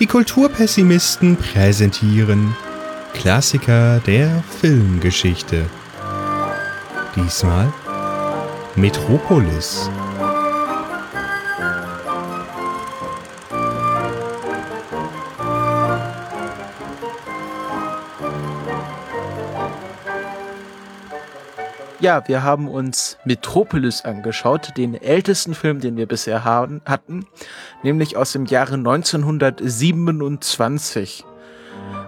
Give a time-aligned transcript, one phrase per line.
[0.00, 2.56] Die Kulturpessimisten präsentieren
[3.12, 5.66] Klassiker der Filmgeschichte.
[7.14, 7.70] Diesmal
[8.76, 9.90] Metropolis.
[22.00, 27.26] Ja, wir haben uns Metropolis angeschaut, den ältesten Film, den wir bisher haben, hatten,
[27.82, 31.26] nämlich aus dem Jahre 1927.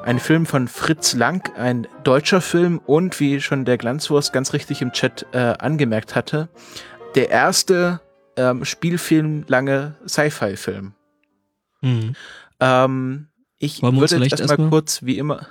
[0.02, 4.80] Ein Film von Fritz Lang, ein deutscher Film und wie schon der Glanzwurst ganz richtig
[4.80, 6.48] im Chat äh, angemerkt hatte,
[7.14, 8.00] der erste
[8.36, 10.94] ähm, Spielfilm lange Sci-Fi-Film.
[11.82, 12.14] Mhm.
[12.60, 13.26] Ähm,
[13.58, 15.48] ich würde jetzt erstmal kurz, wie immer.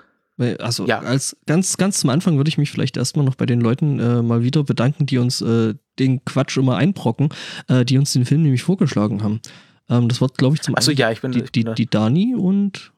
[0.60, 1.00] Also ja.
[1.00, 4.22] als ganz, ganz zum Anfang würde ich mich vielleicht erstmal noch bei den Leuten äh,
[4.22, 7.30] mal wieder bedanken, die uns äh, den Quatsch immer einbrocken,
[7.68, 9.42] äh, die uns den Film nämlich vorgeschlagen haben.
[9.90, 12.92] Ähm, das war, glaube ich, zum Achso, ja, ich bin die, die, die Dani und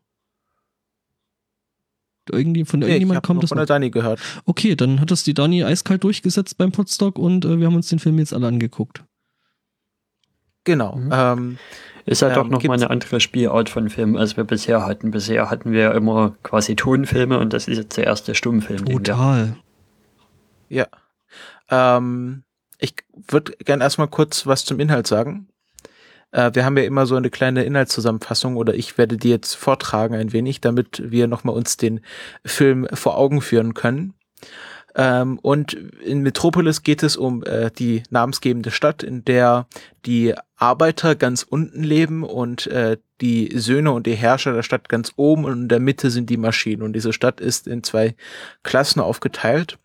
[2.31, 3.49] irgendwie von nee, irgendjemand ich kommt das.
[3.49, 4.19] von der Dani gehört.
[4.45, 7.89] Okay, dann hat das die Dani eiskalt durchgesetzt beim Podstock und äh, wir haben uns
[7.89, 9.03] den Film jetzt alle angeguckt.
[10.63, 10.95] Genau.
[10.95, 11.09] Mhm.
[11.11, 11.57] Ähm,
[12.05, 15.11] ist halt ähm, doch nochmal eine andere Spielart von Film, als wir bisher hatten.
[15.11, 18.85] Bisher hatten wir immer quasi Tonfilme und das ist jetzt der erste Stummfilm.
[18.85, 19.55] Total.
[20.69, 20.87] Ja.
[21.69, 22.43] Ähm,
[22.79, 22.95] ich
[23.29, 25.47] würde gerne erstmal kurz was zum Inhalt sagen.
[26.31, 30.15] Äh, wir haben ja immer so eine kleine Inhaltszusammenfassung oder ich werde die jetzt vortragen
[30.15, 32.01] ein wenig, damit wir nochmal uns den
[32.43, 34.13] Film vor Augen führen können.
[34.95, 39.67] Ähm, und in Metropolis geht es um äh, die namensgebende Stadt, in der
[40.05, 45.13] die Arbeiter ganz unten leben und äh, die Söhne und die Herrscher der Stadt ganz
[45.15, 46.83] oben und in der Mitte sind die Maschinen.
[46.83, 48.15] Und diese Stadt ist in zwei
[48.63, 49.77] Klassen aufgeteilt.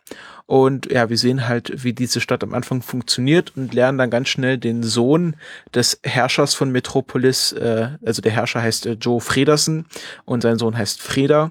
[0.46, 4.28] Und ja, wir sehen halt, wie diese Stadt am Anfang funktioniert und lernen dann ganz
[4.28, 5.36] schnell den Sohn
[5.74, 9.86] des Herrschers von Metropolis, äh, also der Herrscher heißt äh, Joe Fredersen
[10.24, 11.50] und sein Sohn heißt Freda.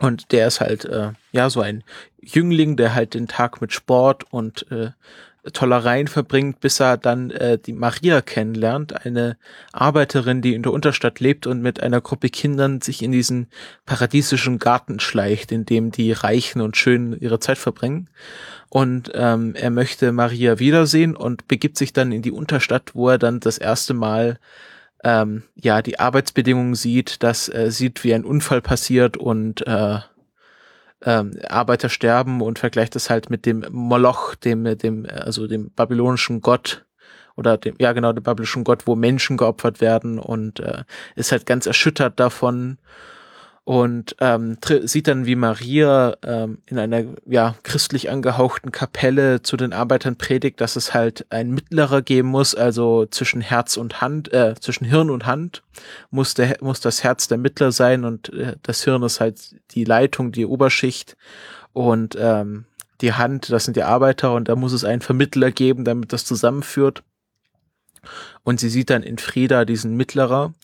[0.00, 1.84] Und der ist halt, äh, ja, so ein
[2.22, 4.90] Jüngling, der halt den Tag mit Sport und äh,
[5.52, 9.36] Tollereien verbringt, bis er dann äh, die Maria kennenlernt, eine
[9.72, 13.48] Arbeiterin, die in der Unterstadt lebt und mit einer Gruppe Kindern sich in diesen
[13.84, 18.08] paradiesischen Garten schleicht, in dem die Reichen und Schönen ihre Zeit verbringen.
[18.70, 23.18] Und ähm, er möchte Maria wiedersehen und begibt sich dann in die Unterstadt, wo er
[23.18, 24.38] dann das erste Mal
[25.04, 29.98] ähm, ja die Arbeitsbedingungen sieht, dass äh, sieht, wie ein Unfall passiert und äh,
[31.02, 36.40] ähm, Arbeiter sterben und vergleicht es halt mit dem Moloch, dem, dem, also dem babylonischen
[36.40, 36.84] Gott
[37.36, 40.84] oder dem, ja genau, dem babylonischen Gott, wo Menschen geopfert werden und äh,
[41.16, 42.78] ist halt ganz erschüttert davon
[43.64, 49.72] und ähm, sieht dann, wie Maria ähm, in einer ja christlich angehauchten Kapelle zu den
[49.72, 54.54] Arbeitern predigt, dass es halt ein Mittlerer geben muss, also zwischen Herz und Hand, äh,
[54.58, 55.62] zwischen Hirn und Hand
[56.10, 59.84] muss der muss das Herz der Mittler sein und äh, das Hirn ist halt die
[59.84, 61.16] Leitung, die Oberschicht
[61.72, 62.64] und ähm,
[63.00, 66.24] die Hand, das sind die Arbeiter und da muss es einen Vermittler geben, damit das
[66.24, 67.02] zusammenführt.
[68.44, 70.54] Und sie sieht dann in Frieda diesen Mittlerer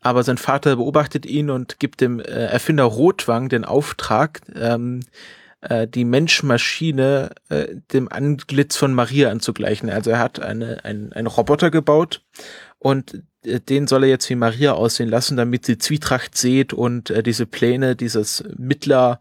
[0.00, 5.00] aber sein Vater beobachtet ihn und gibt dem äh, Erfinder Rotwang den Auftrag, ähm,
[5.60, 9.90] äh, die Mensch-Maschine äh, dem Anglitz von Maria anzugleichen.
[9.90, 12.22] Also er hat eine, ein, einen Roboter gebaut
[12.78, 17.10] und äh, den soll er jetzt wie Maria aussehen lassen, damit sie Zwietracht sieht und
[17.10, 19.20] äh, diese Pläne dieses Mittler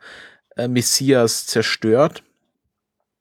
[0.56, 2.24] äh, Messias zerstört.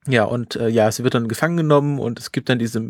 [0.08, 2.80] Ja, und äh, ja, sie wird dann gefangen genommen und es gibt dann diese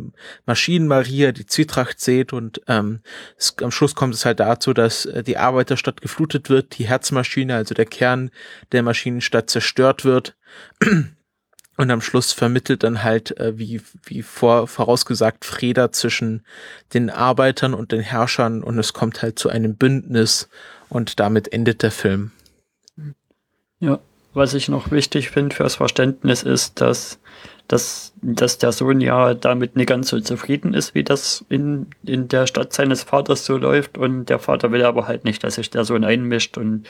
[0.44, 3.00] Maschinen-Maria, die Zwietracht sät und ähm,
[3.38, 7.54] es, am Schluss kommt es halt dazu, dass äh, die Arbeiterstadt geflutet wird, die Herzmaschine,
[7.54, 8.30] also der Kern
[8.72, 10.36] der Maschinenstadt zerstört wird
[11.78, 16.44] und am Schluss vermittelt dann halt, äh, wie, wie vor, vorausgesagt, Freda zwischen
[16.92, 20.50] den Arbeitern und den Herrschern und es kommt halt zu einem Bündnis
[20.90, 22.32] und damit endet der Film.
[23.80, 24.00] Ja,
[24.36, 27.18] was ich noch wichtig finde fürs Verständnis ist, dass,
[27.68, 32.28] dass, dass der Sohn ja damit nicht ganz so zufrieden ist, wie das in, in
[32.28, 33.96] der Stadt seines Vaters so läuft.
[33.96, 36.86] Und der Vater will aber halt nicht, dass sich der Sohn einmischt und,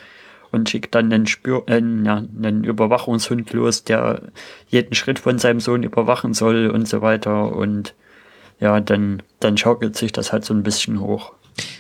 [0.51, 4.23] und schickt dann einen, Spür, äh, ja, einen Überwachungshund los, der
[4.69, 7.55] jeden Schritt von seinem Sohn überwachen soll und so weiter.
[7.55, 7.95] Und
[8.59, 11.33] ja, dann, dann schaukelt sich das halt so ein bisschen hoch.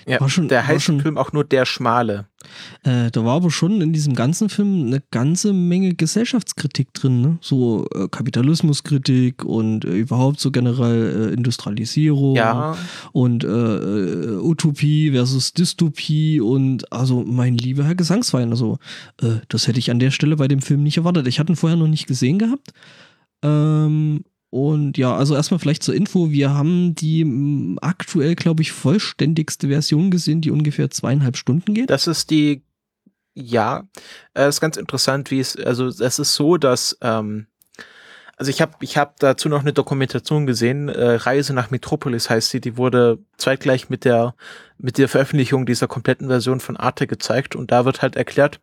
[0.07, 2.27] Ja, schon, der heißt schon, Film auch nur Der Schmale.
[2.85, 7.39] Äh, da war aber schon in diesem ganzen Film eine ganze Menge Gesellschaftskritik drin, ne?
[7.41, 12.77] So äh, Kapitalismuskritik und äh, überhaupt so generell äh, Industrialisierung ja.
[13.13, 18.79] und äh, äh, Utopie versus Dystopie und also mein lieber Herr Gesangsverein, also
[19.49, 21.27] das hätte ich an der Stelle bei dem Film nicht erwartet.
[21.27, 22.73] Ich hatte ihn vorher noch nicht gesehen gehabt.
[23.43, 24.25] Ähm,
[24.57, 26.31] und ja, also erstmal vielleicht zur Info.
[26.31, 31.91] Wir haben die m, aktuell, glaube ich, vollständigste Version gesehen, die ungefähr zweieinhalb Stunden geht.
[31.91, 32.63] Das ist die,
[33.35, 33.87] ja,
[34.33, 37.49] äh, ist ganz interessant, wie es, also es ist so, dass, ähm,
[38.39, 42.49] also ich habe ich hab dazu noch eine Dokumentation gesehen, äh, Reise nach Metropolis heißt
[42.49, 44.35] sie, die wurde zeitgleich mit der,
[44.79, 48.61] mit der Veröffentlichung dieser kompletten Version von Arte gezeigt und da wird halt erklärt,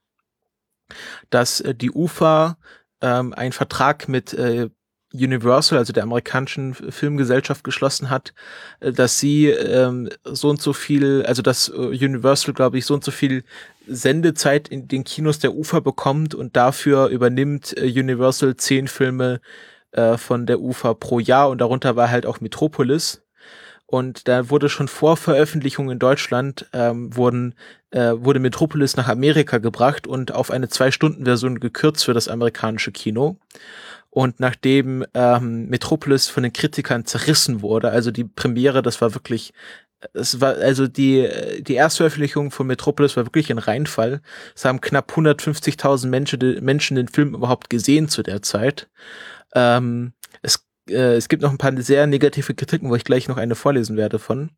[1.29, 2.57] dass äh, die UFA
[3.01, 4.71] ähm, einen Vertrag mit äh,
[5.13, 8.33] Universal, also der amerikanischen Filmgesellschaft, geschlossen hat,
[8.79, 12.93] äh, dass sie ähm, so und so viel, also dass äh, Universal, glaube ich, so
[12.93, 13.43] und so viel
[13.87, 19.41] Sendezeit in den Kinos der UFA bekommt und dafür übernimmt äh, Universal zehn Filme
[19.91, 23.21] äh, von der UFA pro Jahr und darunter war halt auch Metropolis.
[23.85, 27.53] Und da wurde schon vor Veröffentlichung in Deutschland ähm, wurden,
[27.91, 33.37] äh, wurde Metropolis nach Amerika gebracht und auf eine Zwei-Stunden-Version gekürzt für das amerikanische Kino.
[34.13, 39.53] Und nachdem ähm, Metropolis von den Kritikern zerrissen wurde, also die Premiere, das war wirklich,
[40.13, 41.27] es war, also die,
[41.61, 44.21] die Erstveröffentlichung von Metropolis war wirklich ein Reinfall.
[44.55, 48.87] Es haben knapp 150.000 Menschen, Menschen den Film überhaupt gesehen zu der Zeit.
[49.55, 50.13] Ähm,
[50.43, 53.55] es äh, es gibt noch ein paar sehr negative Kritiken, wo ich gleich noch eine
[53.55, 54.51] vorlesen werde von.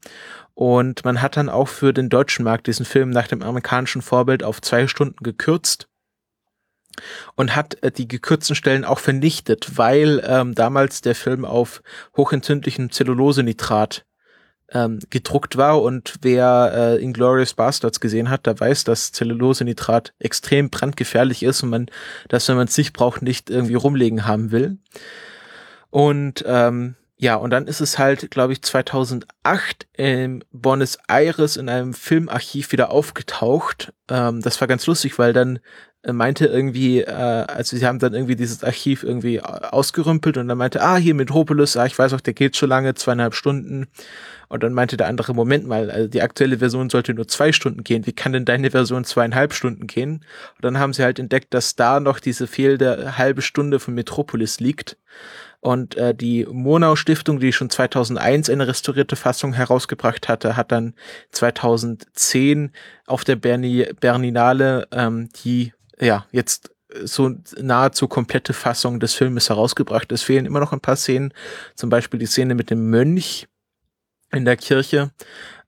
[0.53, 4.43] Und man hat dann auch für den deutschen Markt diesen Film nach dem amerikanischen Vorbild
[4.43, 5.87] auf zwei Stunden gekürzt
[7.35, 11.81] und hat äh, die gekürzten Stellen auch vernichtet, weil ähm, damals der Film auf
[12.15, 14.05] hochentzündlichem Zellulosenitrat
[14.71, 20.69] ähm, gedruckt war und wer äh, Inglourious Bastards gesehen hat, der weiß, dass Zellulosenitrat extrem
[20.69, 21.85] brandgefährlich ist und man
[22.29, 24.77] das, wenn man es nicht braucht, nicht irgendwie rumlegen haben will.
[25.91, 31.69] Und ähm, ja, und dann ist es halt, glaube ich, 2008 in Buenos Aires in
[31.69, 33.93] einem Filmarchiv wieder aufgetaucht.
[34.09, 35.59] Ähm, das war ganz lustig, weil dann
[36.13, 40.81] meinte irgendwie, äh, also sie haben dann irgendwie dieses Archiv irgendwie ausgerümpelt und dann meinte,
[40.81, 43.87] ah, hier Metropolis, ah, ich weiß auch, der geht schon lange, zweieinhalb Stunden.
[44.47, 47.83] Und dann meinte der andere, Moment mal, also die aktuelle Version sollte nur zwei Stunden
[47.83, 48.05] gehen.
[48.05, 50.23] Wie kann denn deine Version zweieinhalb Stunden gehen?
[50.55, 54.59] Und dann haben sie halt entdeckt, dass da noch diese fehlende halbe Stunde von Metropolis
[54.59, 54.97] liegt.
[55.61, 60.93] Und äh, die Monau Stiftung, die schon 2001 eine restaurierte Fassung herausgebracht hatte, hat dann
[61.31, 62.71] 2010
[63.07, 66.71] auf der Berni Berninale ähm, die ja jetzt
[67.03, 70.11] so nahezu komplette Fassung des Filmes herausgebracht.
[70.11, 71.33] Es fehlen immer noch ein paar Szenen,
[71.75, 73.47] zum Beispiel die Szene mit dem Mönch
[74.31, 75.11] in der Kirche.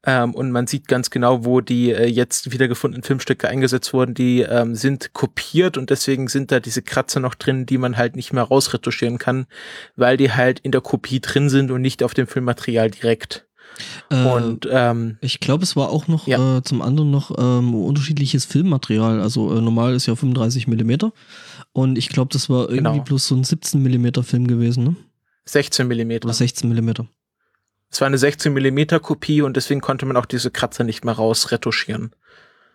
[0.06, 4.14] Ähm, und man sieht ganz genau, wo die äh, jetzt wiedergefundenen Filmstücke eingesetzt wurden.
[4.14, 8.16] Die ähm, sind kopiert und deswegen sind da diese Kratzer noch drin, die man halt
[8.16, 9.48] nicht mehr rausretuschieren kann,
[9.96, 13.47] weil die halt in der Kopie drin sind und nicht auf dem Filmmaterial direkt.
[14.10, 16.58] Äh, und ähm, ich glaube, es war auch noch ja.
[16.58, 19.22] äh, zum anderen noch ähm, unterschiedliches Filmmaterial.
[19.22, 21.14] Also äh, normal ist ja 35 Millimeter
[21.74, 23.04] und ich glaube, das war irgendwie genau.
[23.04, 24.96] bloß so ein 17 Millimeter Film gewesen, ne?
[25.46, 26.26] 16 Millimeter.
[26.26, 27.08] Oder 16 Millimeter.
[27.90, 31.14] Es war eine 16 Millimeter Kopie und deswegen konnte man auch diese Kratzer nicht mehr
[31.14, 32.12] rausretuschieren.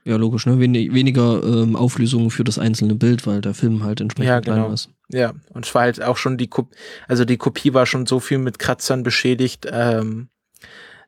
[0.05, 0.59] Ja, logisch, ne?
[0.59, 4.57] Wen weniger ähm, Auflösung für das einzelne Bild, weil der Film halt entsprechend ja, genau.
[4.57, 4.89] klein ist.
[5.09, 6.75] Ja, und es war halt auch schon die Kopie,
[7.07, 10.29] also die Kopie war schon so viel mit Kratzern beschädigt, ähm,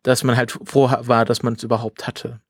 [0.05, 2.41] dass man halt froh war, dass man es überhaupt hatte.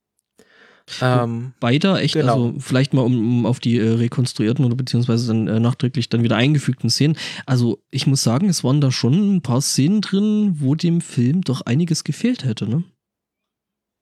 [1.01, 2.33] Ähm, Weiter echt, genau.
[2.35, 6.23] also vielleicht mal um, um auf die äh, rekonstruierten oder beziehungsweise dann äh, nachträglich dann
[6.23, 7.17] wieder eingefügten Szenen.
[7.47, 11.41] Also ich muss sagen, es waren da schon ein paar Szenen drin, wo dem Film
[11.41, 12.85] doch einiges gefehlt hätte, ne?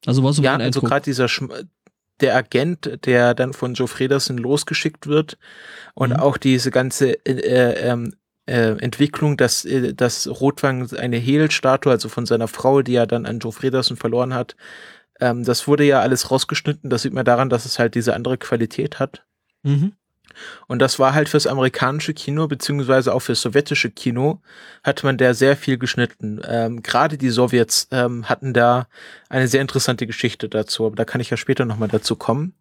[0.06, 1.52] Also war so ja, mein also gerade dieser Schm
[2.20, 5.38] der Agent, der dann von Joe Fredersen losgeschickt wird
[5.94, 6.16] und mhm.
[6.16, 8.14] auch diese ganze äh, äh ähm,
[8.52, 13.24] äh, Entwicklung, dass, äh, dass Rotwang eine Hehl-Statue, also von seiner Frau, die er dann
[13.24, 14.56] an Joe Fredersen verloren hat,
[15.20, 16.90] ähm, das wurde ja alles rausgeschnitten.
[16.90, 19.24] Das sieht man daran, dass es halt diese andere Qualität hat.
[19.62, 19.92] Mhm.
[20.66, 24.40] Und das war halt fürs amerikanische Kino, beziehungsweise auch fürs sowjetische Kino,
[24.82, 26.40] hat man da sehr viel geschnitten.
[26.46, 28.86] Ähm, Gerade die Sowjets ähm, hatten da
[29.28, 32.54] eine sehr interessante Geschichte dazu, aber da kann ich ja später nochmal dazu kommen.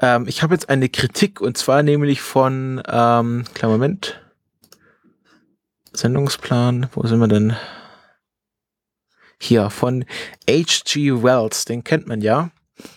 [0.00, 4.21] Ähm, ich habe jetzt eine Kritik und zwar nämlich von, ähm, kleinen Moment,
[5.94, 7.56] Sendungsplan, wo sind wir denn?
[9.38, 10.04] Hier, von
[10.48, 11.22] H.G.
[11.22, 12.50] Wells, den kennt man ja.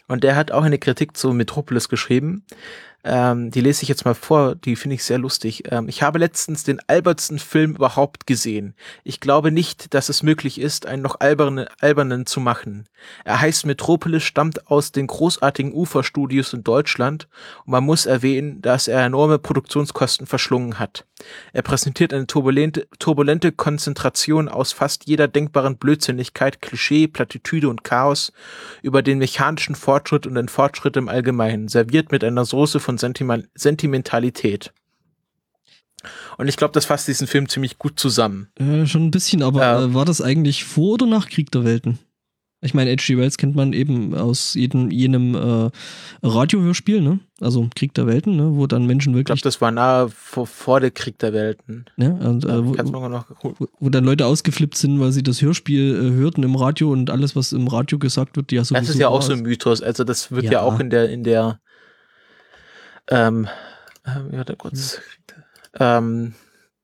[0.07, 2.45] Und der hat auch eine Kritik zu Metropolis geschrieben.
[3.07, 5.71] Ähm, die lese ich jetzt mal vor, die finde ich sehr lustig.
[5.71, 8.73] Ähm, ich habe letztens den albertsten Film überhaupt gesehen.
[9.03, 12.85] Ich glaube nicht, dass es möglich ist, einen noch albernen, albernen zu machen.
[13.23, 17.27] Er heißt Metropolis, stammt aus den großartigen Uferstudios in Deutschland
[17.65, 21.05] und man muss erwähnen, dass er enorme Produktionskosten verschlungen hat.
[21.53, 28.33] Er präsentiert eine turbulente, turbulente Konzentration aus fast jeder denkbaren Blödsinnigkeit, Klischee, Plattitüde und Chaos
[28.81, 33.47] über den mechanischen Fortschritt und den Fortschritt im Allgemeinen, serviert mit einer Soße von von
[33.55, 34.73] Sentimentalität.
[36.37, 38.47] Und ich glaube, das fasst diesen Film ziemlich gut zusammen.
[38.59, 41.99] Äh, schon ein bisschen, aber äh, war das eigentlich vor oder nach Krieg der Welten?
[42.65, 43.17] Ich meine, H.G.
[43.17, 45.69] Wells kennt man eben aus jedem, jenem äh,
[46.23, 47.19] Radiohörspiel, ne?
[47.39, 48.55] Also Krieg der Welten, ne?
[48.55, 49.35] Wo dann Menschen wirklich.
[49.35, 51.85] Ich glaube, das war nahe vor, vor der Krieg der Welten.
[51.97, 56.15] Ja, und, äh, wo, wo, wo, dann Leute ausgeflippt sind, weil sie das Hörspiel äh,
[56.15, 58.73] hörten im Radio und alles, was im Radio gesagt wird, ja so.
[58.73, 59.83] Das ist ja auch so ein Mythos.
[59.83, 61.59] Also das wird ja, ja auch in der, in der
[63.09, 63.47] ähm,
[64.03, 65.01] äh, warte kurz.
[65.79, 66.33] Ähm,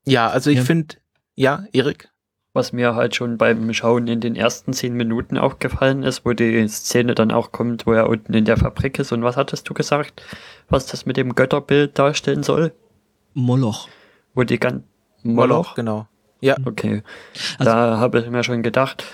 [0.06, 0.64] ja, also ich ja.
[0.64, 0.96] finde,
[1.36, 2.12] ja, Erik?
[2.54, 6.68] was mir halt schon beim Schauen in den ersten zehn Minuten aufgefallen ist, wo die
[6.68, 9.12] Szene dann auch kommt, wo er unten in der Fabrik ist.
[9.12, 10.22] Und was hattest du gesagt,
[10.68, 12.74] was das mit dem Götterbild darstellen soll?
[13.34, 13.88] Moloch.
[14.34, 14.84] Wo die ganz
[15.24, 15.48] Moloch?
[15.48, 16.08] Moloch, genau.
[16.42, 16.58] Ja.
[16.66, 17.04] Okay.
[17.58, 19.06] Also, da habe ich mir schon gedacht,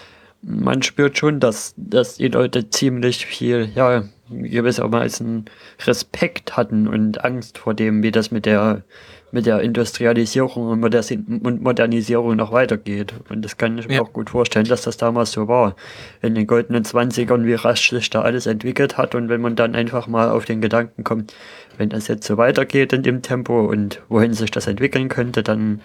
[0.47, 5.45] man spürt schon, dass, dass die Leute ziemlich viel, ja, gewissermaßen
[5.85, 8.83] Respekt hatten und Angst vor dem, wie das mit der
[9.31, 13.13] mit der Industrialisierung und Modernisierung noch weitergeht.
[13.29, 14.01] Und das kann ich mir ja.
[14.01, 15.75] auch gut vorstellen, dass das damals so war.
[16.21, 19.15] In den goldenen Zwanzigern, wie rasch sich da alles entwickelt hat.
[19.15, 21.33] Und wenn man dann einfach mal auf den Gedanken kommt,
[21.77, 25.81] wenn das jetzt so weitergeht in dem Tempo und wohin sich das entwickeln könnte, dann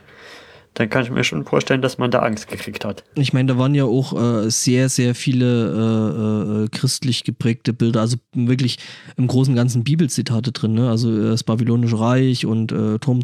[0.74, 3.04] dann kann ich mir schon vorstellen, dass man da Angst gekriegt hat.
[3.14, 8.00] Ich meine, da waren ja auch äh, sehr, sehr viele äh, äh, christlich geprägte Bilder,
[8.00, 8.78] also wirklich
[9.16, 10.88] im großen und ganzen Bibelzitate drin, ne?
[10.88, 13.20] also äh, das Babylonische Reich und äh, Turm,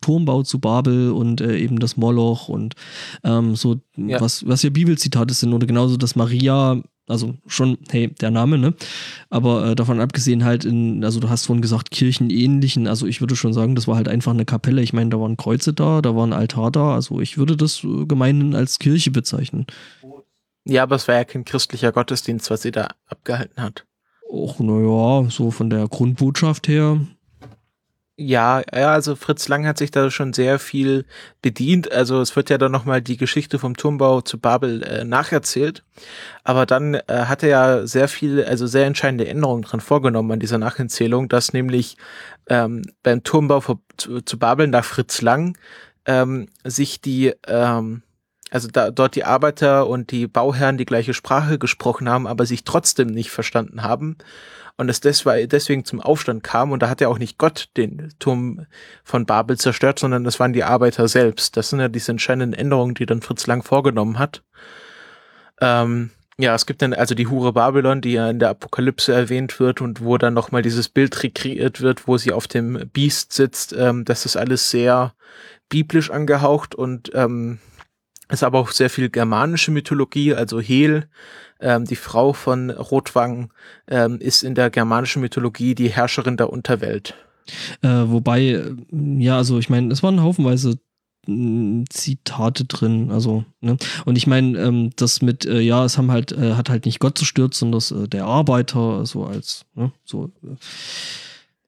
[0.00, 2.74] Turmbau zu Babel und äh, eben das Moloch und
[3.24, 4.20] ähm, so, ja.
[4.20, 6.82] was, was ja Bibelzitate sind oder genauso, dass Maria
[7.12, 8.74] also schon, hey, der Name, ne?
[9.30, 13.36] Aber äh, davon abgesehen halt in, also du hast vorhin gesagt, kirchenähnlichen, also ich würde
[13.36, 14.82] schon sagen, das war halt einfach eine Kapelle.
[14.82, 17.84] Ich meine, da waren Kreuze da, da war ein Altar da, also ich würde das
[17.84, 19.66] äh, gemeinhin als Kirche bezeichnen.
[20.64, 23.84] Ja, aber es war ja kein christlicher Gottesdienst, was sie da abgehalten hat.
[24.28, 27.00] Och, naja, so von der Grundbotschaft her
[28.16, 31.06] ja, ja, also Fritz Lang hat sich da schon sehr viel
[31.40, 31.90] bedient.
[31.90, 35.82] Also es wird ja dann nochmal die Geschichte vom Turmbau zu Babel äh, nacherzählt.
[36.44, 40.40] Aber dann äh, hat er ja sehr viel, also sehr entscheidende Änderungen dran vorgenommen an
[40.40, 41.96] dieser Nacherzählung, dass nämlich
[42.48, 45.56] ähm, beim Turmbau vor, zu, zu, Babel nach Fritz Lang
[46.04, 48.02] ähm, sich die, ähm,
[48.52, 52.64] also da, dort die Arbeiter und die Bauherren die gleiche Sprache gesprochen haben, aber sich
[52.64, 54.18] trotzdem nicht verstanden haben
[54.76, 56.70] und es deswegen zum Aufstand kam.
[56.70, 58.66] Und da hat ja auch nicht Gott den Turm
[59.04, 61.56] von Babel zerstört, sondern das waren die Arbeiter selbst.
[61.56, 64.42] Das sind ja diese entscheidenden Änderungen, die dann Fritz Lang vorgenommen hat.
[65.62, 69.60] Ähm, ja, es gibt dann also die Hure Babylon, die ja in der Apokalypse erwähnt
[69.60, 73.74] wird und wo dann nochmal dieses Bild rekreiert wird, wo sie auf dem Biest sitzt.
[73.78, 75.14] Ähm, das ist alles sehr
[75.70, 77.58] biblisch angehaucht und ähm,
[78.32, 81.08] ist aber auch sehr viel germanische Mythologie, also Hel
[81.62, 83.52] ähm, die Frau von Rotwang
[83.88, 87.14] ähm, ist in der germanischen Mythologie die Herrscherin der Unterwelt.
[87.82, 90.78] Äh, wobei, ja, also ich meine, es waren haufenweise
[91.26, 93.76] hm, Zitate drin, also, ne?
[94.04, 96.98] Und ich meine, ähm, das mit, äh, ja, es haben halt, äh, hat halt nicht
[96.98, 100.56] Gott zerstört, sondern das, äh, der Arbeiter, so als, ne, so, äh,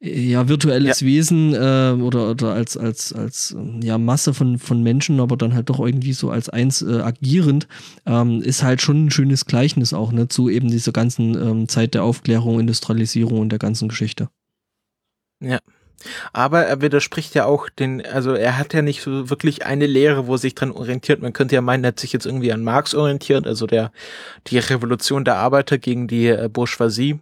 [0.00, 1.06] ja, virtuelles ja.
[1.06, 5.70] Wesen äh, oder, oder als, als, als ja, Masse von, von Menschen, aber dann halt
[5.70, 7.66] doch irgendwie so als eins äh, agierend,
[8.04, 11.94] ähm, ist halt schon ein schönes Gleichnis auch, ne, zu eben dieser ganzen ähm, Zeit
[11.94, 14.28] der Aufklärung, Industrialisierung und der ganzen Geschichte.
[15.40, 15.58] Ja.
[16.34, 20.26] Aber er widerspricht ja auch den, also er hat ja nicht so wirklich eine Lehre,
[20.26, 21.22] wo er sich dran orientiert.
[21.22, 23.90] Man könnte ja meinen, er hat sich jetzt irgendwie an Marx orientiert, also der,
[24.48, 27.20] die Revolution der Arbeiter gegen die äh, Bourgeoisie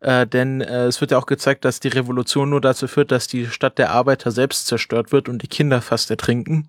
[0.00, 3.26] äh, denn äh, es wird ja auch gezeigt, dass die Revolution nur dazu führt, dass
[3.26, 6.68] die Stadt der Arbeiter selbst zerstört wird und die Kinder fast ertrinken.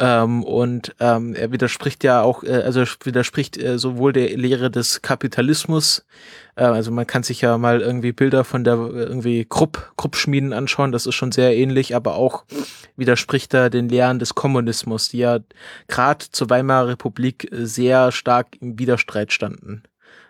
[0.00, 5.02] Ähm, und ähm, er widerspricht ja auch, äh, also widerspricht äh, sowohl der Lehre des
[5.02, 6.04] Kapitalismus,
[6.54, 10.92] äh, also man kann sich ja mal irgendwie Bilder von der irgendwie Krupp, Krupp-Schmieden anschauen,
[10.92, 12.44] das ist schon sehr ähnlich, aber auch
[12.96, 15.40] widerspricht er den Lehren des Kommunismus, die ja
[15.88, 19.82] gerade zur Weimarer Republik sehr stark im Widerstreit standen.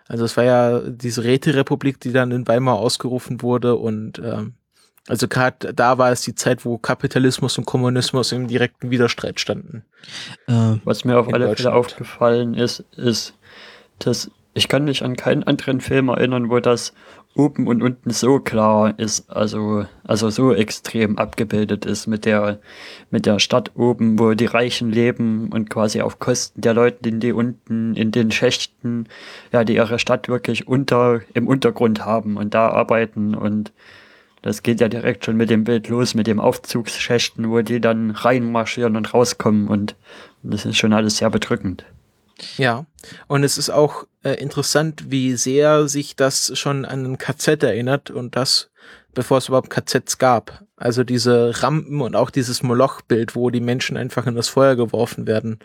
[0.09, 4.55] Also es war ja diese Räterepublik, die dann in Weimar ausgerufen wurde und ähm,
[5.07, 9.83] also gerade da war es die Zeit, wo Kapitalismus und Kommunismus im direkten Widerstreit standen.
[10.47, 13.33] Äh, Was mir auf alle Fälle aufgefallen ist, ist,
[13.99, 16.93] dass ich kann mich an keinen anderen Film erinnern, wo das
[17.35, 22.59] oben und unten so klar ist, also, also so extrem abgebildet ist mit der,
[23.11, 27.31] mit der Stadt oben, wo die Reichen leben und quasi auf Kosten der Leute, die
[27.31, 29.07] unten in den Schächten,
[29.51, 33.71] ja, die ihre Stadt wirklich unter, im Untergrund haben und da arbeiten und
[34.41, 38.11] das geht ja direkt schon mit dem Bild los, mit dem Aufzugsschächten, wo die dann
[38.11, 39.95] reinmarschieren und rauskommen und
[40.43, 41.85] das ist schon alles sehr bedrückend.
[42.57, 42.85] Ja,
[43.27, 48.11] und es ist auch äh, interessant, wie sehr sich das schon an ein KZ erinnert
[48.11, 48.69] und das
[49.13, 50.63] bevor es überhaupt KZs gab.
[50.77, 55.27] Also diese Rampen und auch dieses Moloch-Bild, wo die Menschen einfach in das Feuer geworfen
[55.27, 55.59] werden.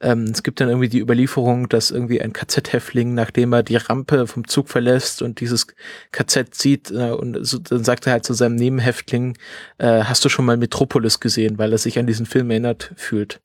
[0.00, 4.26] Ähm, es gibt dann irgendwie die Überlieferung, dass irgendwie ein KZ-Häftling, nachdem er die Rampe
[4.26, 5.66] vom Zug verlässt und dieses
[6.12, 9.38] KZ sieht, äh, und so, dann sagt er halt zu seinem Nebenhäftling,
[9.78, 13.40] äh, hast du schon mal Metropolis gesehen, weil er sich an diesen Film erinnert fühlt.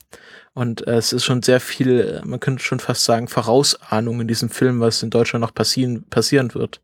[0.53, 4.49] Und äh, es ist schon sehr viel, man könnte schon fast sagen, Vorausahnung in diesem
[4.49, 6.81] Film, was in Deutschland noch passieren, passieren wird.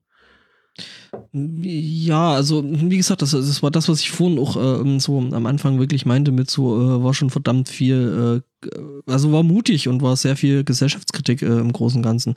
[1.33, 5.45] Ja, also wie gesagt, das, das war das, was ich vorhin auch äh, so am
[5.45, 10.01] Anfang wirklich meinte mit so, äh, war schon verdammt viel, äh, also war mutig und
[10.01, 12.35] war sehr viel Gesellschaftskritik äh, im Großen und Ganzen,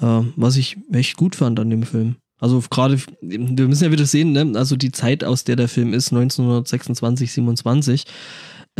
[0.00, 2.16] äh, was ich echt gut fand an dem Film.
[2.40, 4.52] Also gerade, wir müssen ja wieder sehen, ne?
[4.54, 8.04] also die Zeit, aus der der Film ist, 1926, 27,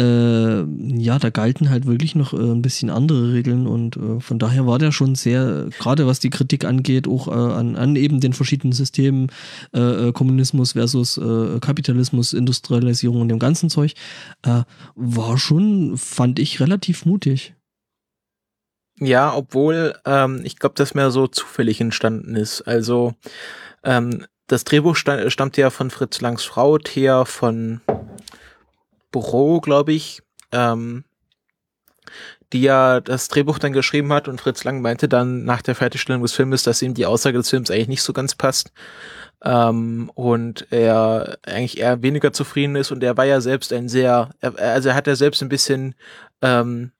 [0.01, 0.65] äh,
[0.99, 4.67] ja, da galten halt wirklich noch äh, ein bisschen andere Regeln und äh, von daher
[4.67, 8.33] war der schon sehr, gerade was die Kritik angeht, auch äh, an, an eben den
[8.33, 9.31] verschiedenen Systemen,
[9.75, 11.21] äh, äh, Kommunismus versus
[11.61, 13.95] Kapitalismus, Industrialisierung und dem ganzen Zeug,
[14.43, 17.55] war schon, fand ich, relativ mutig.
[18.99, 22.63] Ja, obwohl ähm, ich glaube, das mehr so zufällig entstanden ist.
[22.63, 23.15] Also
[23.83, 27.81] ähm, das Drehbuch stammt ja von Fritz Langs Frau, Thea von
[29.11, 31.05] Büro, glaube ich, ähm,
[32.53, 36.23] die ja das Drehbuch dann geschrieben hat und Fritz Lang meinte dann nach der Fertigstellung
[36.23, 38.73] des Filmes, dass ihm die Aussage des Films eigentlich nicht so ganz passt
[39.45, 44.31] ähm, und er eigentlich eher weniger zufrieden ist und er war ja selbst ein sehr,
[44.41, 45.95] also er hat ja selbst ein bisschen
[46.43, 46.93] ähm,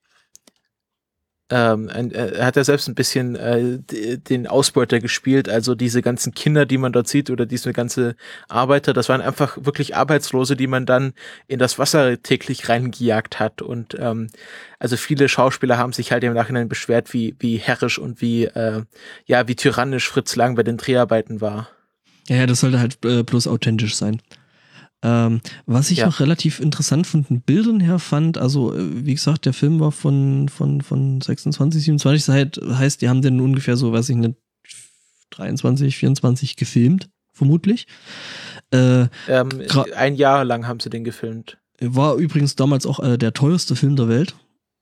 [1.51, 3.77] ähm, er hat ja selbst ein bisschen äh,
[4.17, 8.15] den Ausbeuter gespielt, also diese ganzen Kinder, die man dort sieht oder diese ganze
[8.47, 11.13] Arbeiter, das waren einfach wirklich Arbeitslose, die man dann
[11.47, 14.27] in das Wasser täglich reingejagt hat und ähm,
[14.79, 18.83] also viele Schauspieler haben sich halt im Nachhinein beschwert, wie wie herrisch und wie äh,
[19.25, 21.69] ja wie tyrannisch Fritz Lang bei den Dreharbeiten war.
[22.27, 24.21] Ja, ja, das sollte halt äh, bloß authentisch sein.
[25.03, 26.05] Ähm, was ich ja.
[26.05, 29.91] noch relativ interessant von den Bildern her fand, also äh, wie gesagt, der Film war
[29.91, 34.35] von, von, von 26, 27, das heißt, die haben den ungefähr so, weiß ich nicht,
[35.31, 37.87] 23, 24 gefilmt, vermutlich.
[38.71, 39.49] Äh, ähm,
[39.95, 41.57] ein Jahr lang haben sie den gefilmt.
[41.79, 44.35] War übrigens damals auch äh, der teuerste Film der Welt.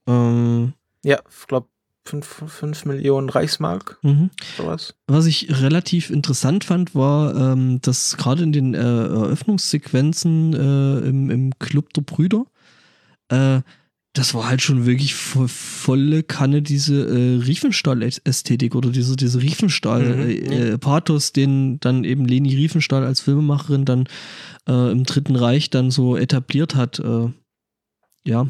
[0.06, 1.68] Ähm, ja, ich glaube
[2.04, 3.98] 5, Millionen Reichsmark.
[4.02, 4.30] Mhm.
[4.56, 4.94] Sowas.
[5.06, 11.30] Was ich relativ interessant fand, war, ähm, dass gerade in den äh, Eröffnungssequenzen äh, im,
[11.30, 12.46] im Club der Brüder,
[13.28, 13.60] äh,
[14.12, 21.30] das war halt schon wirklich vo volle Kanne diese äh, Riefenstahl-Ästhetik oder diese, diese Riefenstahl-Pathos,
[21.30, 21.40] mhm.
[21.40, 24.08] Äh, den dann eben Leni Riefenstahl als Filmemacherin dann
[24.68, 26.98] äh, im Dritten Reich dann so etabliert hat.
[26.98, 27.28] Äh,
[28.24, 28.48] ja,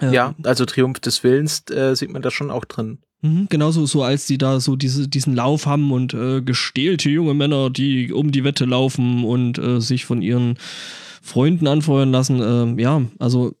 [0.00, 2.98] ja, ja also Triumph des Willens äh, sieht man da schon auch drin.
[3.22, 7.32] Mhm, genauso so, als die da so diese, diesen Lauf haben und äh, gestählte junge
[7.32, 10.58] Männer, die um die Wette laufen und äh, sich von ihren
[11.22, 12.40] Freunden anfeuern lassen.
[12.78, 13.54] Äh, ja, also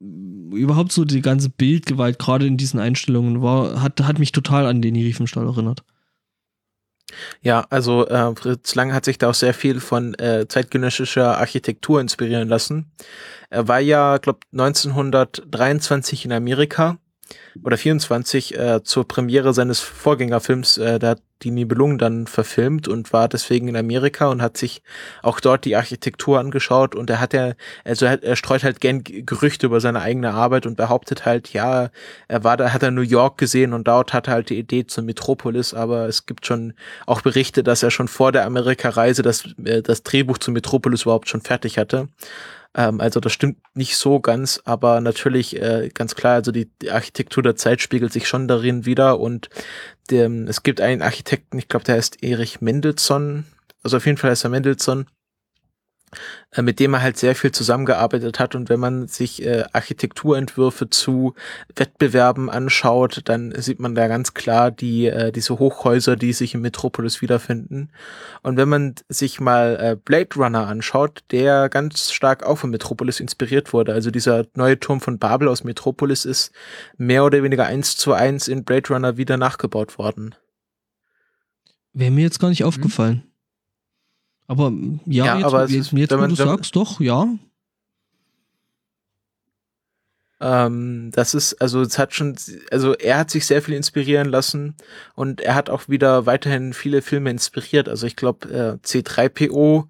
[0.00, 4.82] überhaupt so die ganze Bildgewalt, gerade in diesen Einstellungen, war, hat, hat mich total an
[4.82, 5.84] den Riefenstahl erinnert.
[7.42, 12.00] Ja, also äh, Fritz Lang hat sich da auch sehr viel von äh, zeitgenössischer Architektur
[12.00, 12.92] inspirieren lassen.
[13.50, 16.98] Er war ja, glaube 1923 in Amerika
[17.62, 23.12] oder 24 äh, zur Premiere seines Vorgängerfilms, äh, da hat die Nibelungen dann verfilmt und
[23.12, 24.82] war deswegen in Amerika und hat sich
[25.22, 27.52] auch dort die Architektur angeschaut und er hat ja,
[27.84, 31.90] also er, streut halt gern Gerüchte über seine eigene Arbeit und behauptet halt, ja,
[32.26, 34.86] er war da, hat er New York gesehen und dort hat er halt die Idee
[34.86, 36.74] zur Metropolis, aber es gibt schon
[37.06, 41.28] auch Berichte, dass er schon vor der Amerika-Reise das, äh, das Drehbuch zur Metropolis überhaupt
[41.28, 42.08] schon fertig hatte.
[42.78, 46.92] Ähm, also das stimmt nicht so ganz, aber natürlich äh, ganz klar, also die, die,
[46.92, 49.50] Architektur der Zeit spiegelt sich schon darin wieder und
[50.10, 53.46] dem, es gibt einen Architekten, ich glaube, der heißt Erich Mendelssohn,
[53.82, 55.06] also auf jeden Fall heißt er Mendelssohn,
[56.56, 58.54] mit dem er halt sehr viel zusammengearbeitet hat.
[58.54, 61.34] Und wenn man sich äh, Architekturentwürfe zu
[61.74, 66.60] Wettbewerben anschaut, dann sieht man da ganz klar die äh, diese Hochhäuser, die sich in
[66.60, 67.90] Metropolis wiederfinden.
[68.42, 73.20] Und wenn man sich mal äh, Blade Runner anschaut, der ganz stark auch von Metropolis
[73.20, 73.92] inspiriert wurde.
[73.92, 76.52] Also dieser neue Turm von Babel aus Metropolis ist
[76.96, 80.34] mehr oder weniger eins zu eins in Blade Runner wieder nachgebaut worden.
[81.92, 82.68] Wäre mir jetzt gar nicht mhm.
[82.68, 83.27] aufgefallen.
[84.48, 84.72] Aber
[85.04, 87.28] ja, ja jetzt, aber jetzt, jetzt wenn man, du sagst, doch, ja.
[90.40, 92.34] Ähm, das ist, also es hat schon,
[92.70, 94.74] also er hat sich sehr viel inspirieren lassen
[95.14, 97.88] und er hat auch wieder weiterhin viele Filme inspiriert.
[97.88, 99.88] Also ich glaube, äh, C3PO,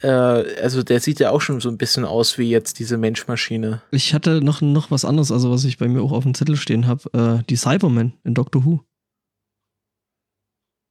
[0.00, 3.82] äh, also der sieht ja auch schon so ein bisschen aus wie jetzt diese Menschmaschine.
[3.90, 6.56] Ich hatte noch, noch was anderes, also was ich bei mir auch auf dem Zettel
[6.56, 8.80] stehen habe, äh, die Cybermen in Doctor Who.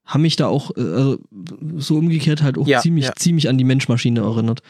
[0.10, 1.20] Haben mich da auch äh, also
[1.78, 3.14] so umgekehrt halt auch ja, ziemlich, ja.
[3.16, 4.62] ziemlich an die Menschmaschine erinnert.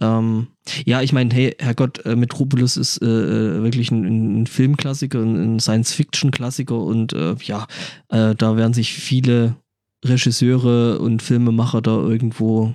[0.00, 0.48] Ähm,
[0.84, 5.60] ja, ich meine, hey, Herrgott, äh, Metropolis ist äh, äh, wirklich ein, ein Filmklassiker, ein,
[5.60, 7.66] Science-Fiction-Klassiker und äh, ja,
[8.08, 9.56] da werden sich viele
[10.04, 12.74] Regisseure und Filmemacher da irgendwo.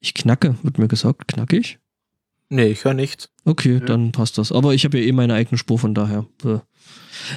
[0.00, 1.78] Ich knacke, wird mir gesagt, knackig?
[2.50, 3.30] Nee, ich höre nichts.
[3.44, 3.80] Okay, ja.
[3.80, 4.52] dann passt das.
[4.52, 6.26] Aber ich habe ja eh meine eigene Spur, von daher.
[6.44, 6.58] Äh.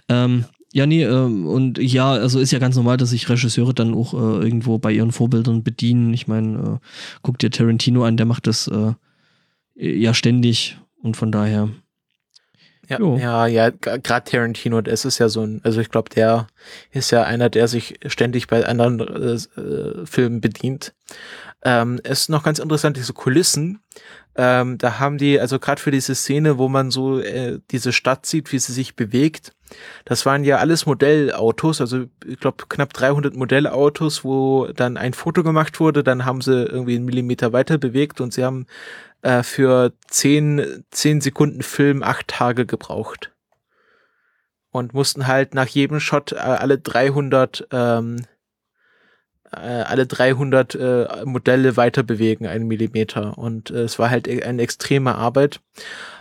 [0.10, 3.94] Ähm, ja, nee, ähm, und ja, also ist ja ganz normal, dass sich Regisseure dann
[3.94, 6.14] auch äh, irgendwo bei ihren Vorbildern bedienen.
[6.14, 6.88] Ich meine, äh,
[7.22, 8.94] guck dir Tarantino an, der macht das äh,
[9.76, 11.70] ja ständig und von daher.
[12.88, 16.48] Ja, ja, ja, gerade Tarantino, das ist ja so ein, also ich glaube, der
[16.92, 20.94] ist ja einer, der sich ständig bei anderen äh, äh Filmen bedient.
[21.64, 23.82] Ähm, es ist noch ganz interessant, diese Kulissen.
[24.36, 28.26] Ähm, da haben die, also gerade für diese Szene, wo man so äh, diese Stadt
[28.26, 29.54] sieht, wie sie sich bewegt,
[30.06, 35.44] das waren ja alles Modellautos, also ich glaube knapp 300 Modellautos, wo dann ein Foto
[35.44, 38.68] gemacht wurde, dann haben sie irgendwie einen Millimeter weiter bewegt und sie haben
[39.22, 43.32] äh, für 10, 10 Sekunden Film acht Tage gebraucht.
[44.74, 48.24] Und mussten halt nach jedem Shot äh, alle 300 ähm, äh,
[49.58, 53.38] alle 300 äh, Modelle weiter bewegen, einen Millimeter.
[53.38, 55.60] Und äh, es war halt e-, eine extreme Arbeit.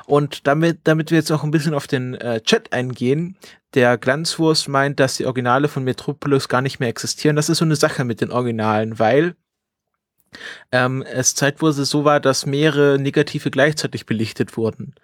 [0.06, 3.36] Und damit, damit wir jetzt auch ein bisschen auf den äh, Chat eingehen,
[3.74, 7.36] der Glanzwurst meint, dass die Originale von Metropolis gar nicht mehr existieren.
[7.36, 9.36] Das ist so eine Sache mit den Originalen, weil
[10.72, 14.96] ähm, es zeitweise so war, dass mehrere Negative gleichzeitig belichtet wurden.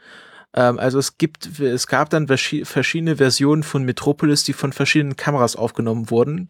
[0.55, 5.55] Ähm, also es gibt, es gab dann verschiedene Versionen von Metropolis, die von verschiedenen Kameras
[5.55, 6.49] aufgenommen wurden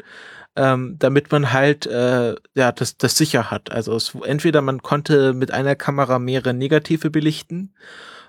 [0.57, 3.71] ähm, damit man halt äh, ja das, das sicher hat.
[3.71, 7.75] Also es, entweder man konnte mit einer Kamera mehrere Negative belichten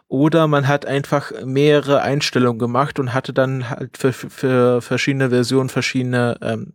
[0.07, 5.69] oder man hat einfach mehrere Einstellungen gemacht und hatte dann halt für, für verschiedene Versionen
[5.69, 6.73] verschiedene ähm,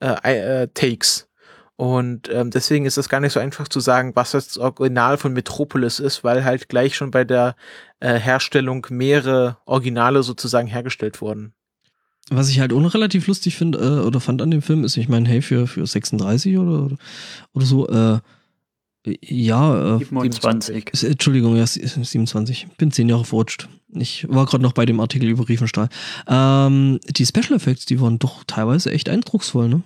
[0.00, 1.28] äh, äh, Takes.
[1.76, 5.32] Und ähm, deswegen ist es gar nicht so einfach zu sagen, was das Original von
[5.32, 7.56] Metropolis ist, weil halt gleich schon bei der
[8.00, 11.54] äh, Herstellung mehrere Originale sozusagen hergestellt wurden.
[12.34, 14.96] Was ich halt auch noch relativ lustig finde äh, oder fand an dem Film ist,
[14.96, 16.90] ich meine, hey, für, für 36 oder,
[17.52, 18.18] oder so, äh,
[19.04, 20.90] ja, äh, 27.
[20.90, 22.68] Ist, Entschuldigung, ja, 27.
[22.78, 23.68] Bin zehn Jahre verrutscht.
[23.94, 25.88] Ich war gerade noch bei dem Artikel über Riefenstahl.
[26.28, 29.82] Ähm, die Special Effects, die waren doch teilweise echt eindrucksvoll, ne?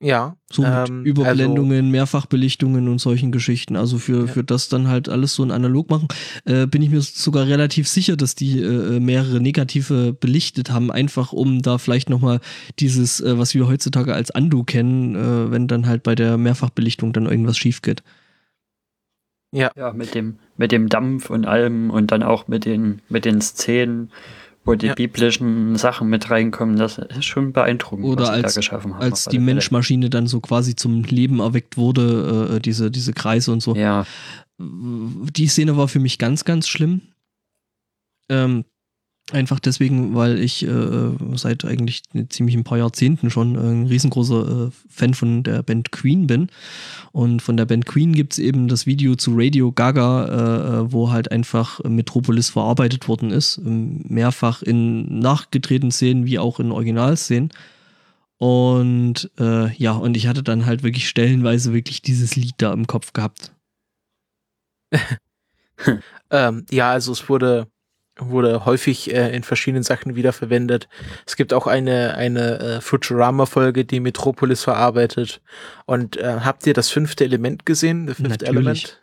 [0.00, 0.36] Ja.
[0.50, 3.74] So mit ähm, Überblendungen, also, Mehrfachbelichtungen und solchen Geschichten.
[3.74, 4.32] Also für, ja.
[4.32, 6.06] für das dann halt alles so ein Analog machen,
[6.44, 11.32] äh, bin ich mir sogar relativ sicher, dass die äh, mehrere Negative belichtet haben, einfach
[11.32, 12.40] um da vielleicht nochmal
[12.78, 17.12] dieses, äh, was wir heutzutage als Ando kennen, äh, wenn dann halt bei der Mehrfachbelichtung
[17.12, 18.04] dann irgendwas schief geht.
[19.50, 19.70] Ja.
[19.76, 23.40] Ja, mit dem, mit dem Dampf und allem und dann auch mit den, mit den
[23.40, 24.10] Szenen
[24.68, 24.94] wo die ja.
[24.94, 29.02] biblischen Sachen mit reinkommen, das ist schon beeindruckend, Oder was als, da geschaffen haben.
[29.02, 33.62] Als die Menschmaschine dann so quasi zum Leben erweckt wurde, äh, diese, diese Kreise und
[33.62, 33.74] so.
[33.74, 34.06] Ja.
[34.58, 37.00] Die Szene war für mich ganz, ganz schlimm.
[38.28, 38.64] Ähm,
[39.30, 44.70] Einfach deswegen, weil ich äh, seit eigentlich ziemlich ein paar Jahrzehnten schon ein riesengroßer äh,
[44.88, 46.48] Fan von der Band Queen bin.
[47.12, 51.10] Und von der Band Queen gibt's eben das Video zu Radio Gaga, äh, äh wo
[51.10, 53.58] halt einfach Metropolis verarbeitet worden ist.
[53.58, 57.50] Ähm, mehrfach in nachgedrehten Szenen wie auch in Originalszenen.
[58.38, 62.86] Und äh, ja, und ich hatte dann halt wirklich stellenweise wirklich dieses Lied da im
[62.86, 63.52] Kopf gehabt.
[66.30, 67.66] ähm, ja, also es wurde
[68.18, 70.88] wurde häufig äh, in verschiedenen Sachen wiederverwendet.
[71.26, 75.40] Es gibt auch eine, eine äh, Futurama-Folge, die Metropolis verarbeitet.
[75.86, 78.08] Und äh, habt ihr das fünfte Element gesehen?
[78.08, 78.48] Fifth Natürlich.
[78.48, 79.02] Element?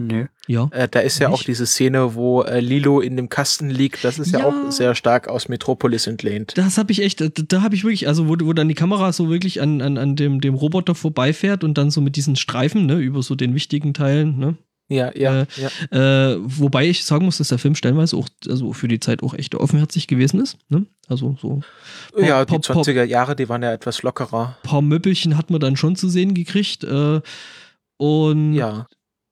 [0.00, 0.26] Nö.
[0.46, 0.68] Ja.
[0.70, 1.40] Äh, da ist ja nicht.
[1.40, 4.04] auch diese Szene, wo äh, Lilo in dem Kasten liegt.
[4.04, 6.56] Das ist ja, ja auch sehr stark aus Metropolis entlehnt.
[6.56, 9.12] Das habe ich echt, da, da habe ich wirklich, also wo, wo dann die Kamera
[9.12, 12.86] so wirklich an, an, an dem, dem Roboter vorbeifährt und dann so mit diesen Streifen,
[12.86, 14.56] ne, über so den wichtigen Teilen, ne?
[14.88, 16.32] Ja, ja, äh, ja.
[16.32, 19.34] Äh, wobei ich sagen muss, dass der Film stellenweise auch also für die Zeit auch
[19.34, 20.56] echt offenherzig gewesen ist.
[20.70, 20.86] Ne?
[21.08, 21.60] Also so.
[22.14, 24.56] Paar, ja, die paar, 20er Jahre, die waren ja etwas lockerer.
[24.62, 26.84] Ein paar Möppelchen hat man dann schon zu sehen gekriegt.
[26.84, 27.20] Äh,
[27.98, 28.86] und ja.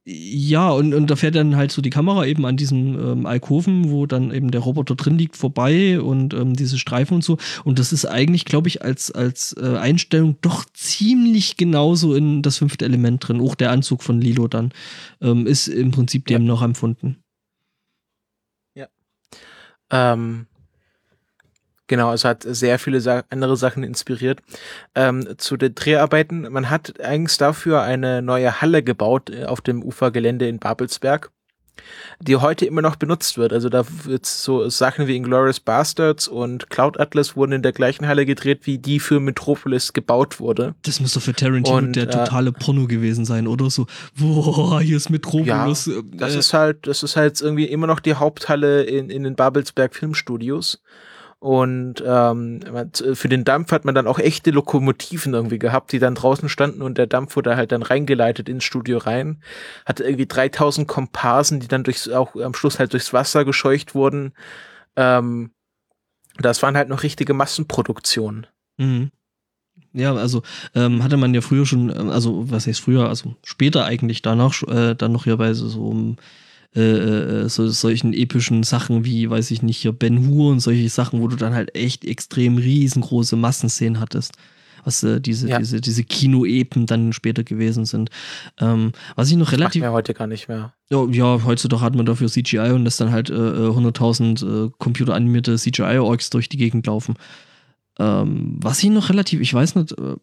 [0.08, 3.90] Ja, und, und da fährt dann halt so die Kamera eben an diesem ähm, Alkoven,
[3.90, 7.38] wo dann eben der Roboter drin liegt, vorbei und ähm, diese Streifen und so.
[7.64, 12.58] Und das ist eigentlich, glaube ich, als, als äh, Einstellung doch ziemlich genauso in das
[12.58, 13.40] fünfte Element drin.
[13.40, 14.70] Auch der Anzug von Lilo dann
[15.20, 16.46] ähm, ist im Prinzip dem ja.
[16.46, 17.16] noch empfunden.
[18.76, 18.86] Ja.
[19.90, 20.46] Ähm,
[21.88, 24.40] Genau, es hat sehr viele Sa andere Sachen inspiriert.
[24.94, 29.82] Ähm, zu den Dreharbeiten, man hat eigens dafür eine neue Halle gebaut äh, auf dem
[29.82, 31.30] Ufergelände in Babelsberg.
[32.20, 33.52] die heute immer noch benutzt wird.
[33.52, 38.06] Also da wird so Sachen wie Inglourious Bastards und Cloud Atlas wurden in der gleichen
[38.06, 40.74] Halle gedreht, wie die für Metropolis gebaut wurde.
[40.82, 43.86] Das muss doch für Tarantino und, der äh, totale Porno gewesen sein, oder so.
[44.18, 45.86] Boah, hier ist Metropolis.
[45.86, 49.22] Ja, das äh, ist halt, das ist halt irgendwie immer noch die Haupthalle in, in
[49.24, 50.80] den Babelsberg Filmstudios.
[51.38, 52.60] Und ähm,
[53.12, 56.80] für den Dampf hat man dann auch echte Lokomotiven irgendwie gehabt, die dann draußen standen
[56.80, 59.42] und der Dampf wurde halt dann reingeleitet ins Studio rein.
[59.84, 64.32] Hatte irgendwie 3000 Komparsen, die dann durchs, auch am Schluss halt durchs Wasser gescheucht wurden.
[64.96, 65.50] Ähm,
[66.38, 68.46] das waren halt noch richtige Massenproduktionen.
[68.78, 69.10] Mhm.
[69.92, 70.42] Ja, also
[70.74, 74.62] ähm, hatte man ja früher schon, ähm, also was heißt früher, also später eigentlich danach,
[74.64, 76.16] äh, dann noch hier bei so, so um
[76.74, 80.88] äh, äh, so, solchen epischen Sachen wie, weiß ich nicht, hier Ben Hur und solche
[80.88, 84.34] Sachen, wo du dann halt echt extrem riesengroße Massenszenen hattest.
[84.84, 85.58] Was äh, diese, ja.
[85.58, 88.10] diese, diese Kino-Epen dann später gewesen sind.
[88.60, 89.82] Ähm, was ich noch relativ.
[89.82, 90.72] Macht heute gar nicht mehr.
[90.90, 94.70] Ja, ja, heutzutage hat man dafür CGI und lässt dann halt äh, 100.000 äh, äh
[94.78, 97.16] computeranimierte CGI-Orks durch die Gegend laufen.
[97.98, 100.16] Ähm, was ich noch relativ, ich weiß nicht, äh,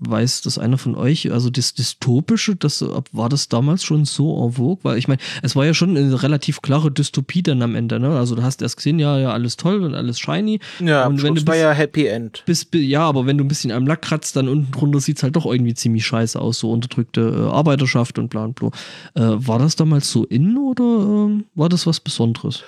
[0.00, 4.52] weiß das einer von euch, also das Dystopische, das war das damals schon so en
[4.52, 4.78] vogue?
[4.82, 8.10] Weil ich meine, es war ja schon eine relativ klare Dystopie dann am Ende, ne?
[8.10, 10.60] Also du hast erst gesehen, ja, ja, alles toll und alles shiny.
[10.80, 12.42] Ja, und wenn du war ja Happy End.
[12.44, 15.22] Bis, ja, aber wenn du ein bisschen am Lack kratzt, dann unten drunter sieht es
[15.22, 18.68] halt doch irgendwie ziemlich scheiße aus, so unterdrückte äh, Arbeiterschaft und bla und bla.
[19.14, 22.62] Äh, war das damals so in oder äh, war das was Besonderes?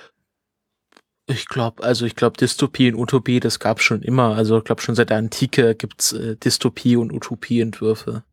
[1.29, 4.35] Ich glaube, also ich glaube, Dystopie und Utopie, das gab schon immer.
[4.35, 8.23] Also ich glaube, schon seit der Antike gibt's äh, Dystopie und Utopieentwürfe.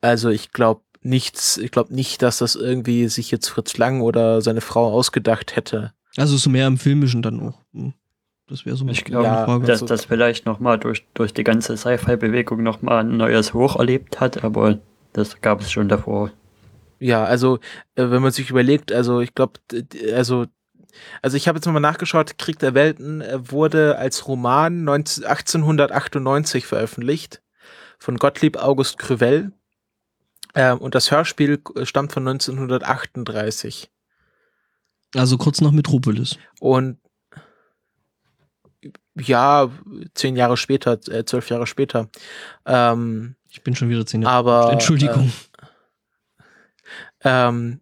[0.00, 4.40] Also ich glaube nichts, ich glaube nicht, dass das irgendwie sich jetzt Fritz Lang oder
[4.42, 5.92] seine Frau ausgedacht hätte.
[6.16, 7.58] Also so mehr im Filmischen dann auch.
[7.72, 7.94] Hm.
[8.48, 9.66] Das wäre so ich glaube, ja, Frage.
[9.66, 14.44] dass das vielleicht nochmal durch, durch die ganze Sci-Fi-Bewegung nochmal ein neues Hoch erlebt hat,
[14.44, 14.78] aber
[15.12, 16.30] das gab es schon davor.
[16.98, 17.56] Ja, also
[17.94, 19.54] äh, wenn man sich überlegt, also ich glaube,
[20.14, 20.46] also
[21.22, 26.66] also ich habe jetzt nochmal nachgeschaut, Krieg der Welten äh, wurde als Roman 19, 1898
[26.66, 27.42] veröffentlicht
[27.98, 29.52] von Gottlieb August Crevel
[30.54, 33.90] äh, und das Hörspiel stammt von 1938.
[35.14, 36.38] Also kurz nach Metropolis.
[36.60, 36.98] Und
[39.14, 39.70] ja,
[40.14, 42.08] zehn Jahre später, äh, zwölf Jahre später.
[42.64, 44.34] Ähm, ich bin schon wieder zehn Jahre.
[44.34, 45.30] Aber Entschuldigung.
[47.20, 47.81] Äh, ähm,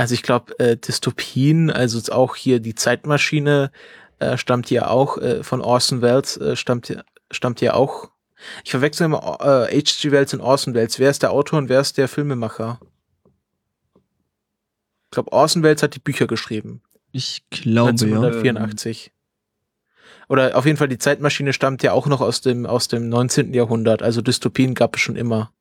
[0.00, 3.70] also ich glaube, äh, Dystopien, also auch hier die Zeitmaschine
[4.18, 6.96] äh, stammt ja auch äh, von Orson Welles, äh, stammt,
[7.30, 8.10] stammt ja auch.
[8.64, 10.10] Ich verwechsel immer äh, H.G.
[10.10, 10.98] Wells und Orson Welles.
[10.98, 12.80] Wer ist der Autor und wer ist der Filmemacher?
[15.04, 16.80] Ich glaube, Orson Welles hat die Bücher geschrieben.
[17.12, 19.06] Ich glaube 1984.
[19.06, 19.12] Ja.
[20.30, 23.52] Oder auf jeden Fall die Zeitmaschine stammt ja auch noch aus dem aus dem 19.
[23.52, 24.02] Jahrhundert.
[24.02, 25.52] Also Dystopien gab es schon immer.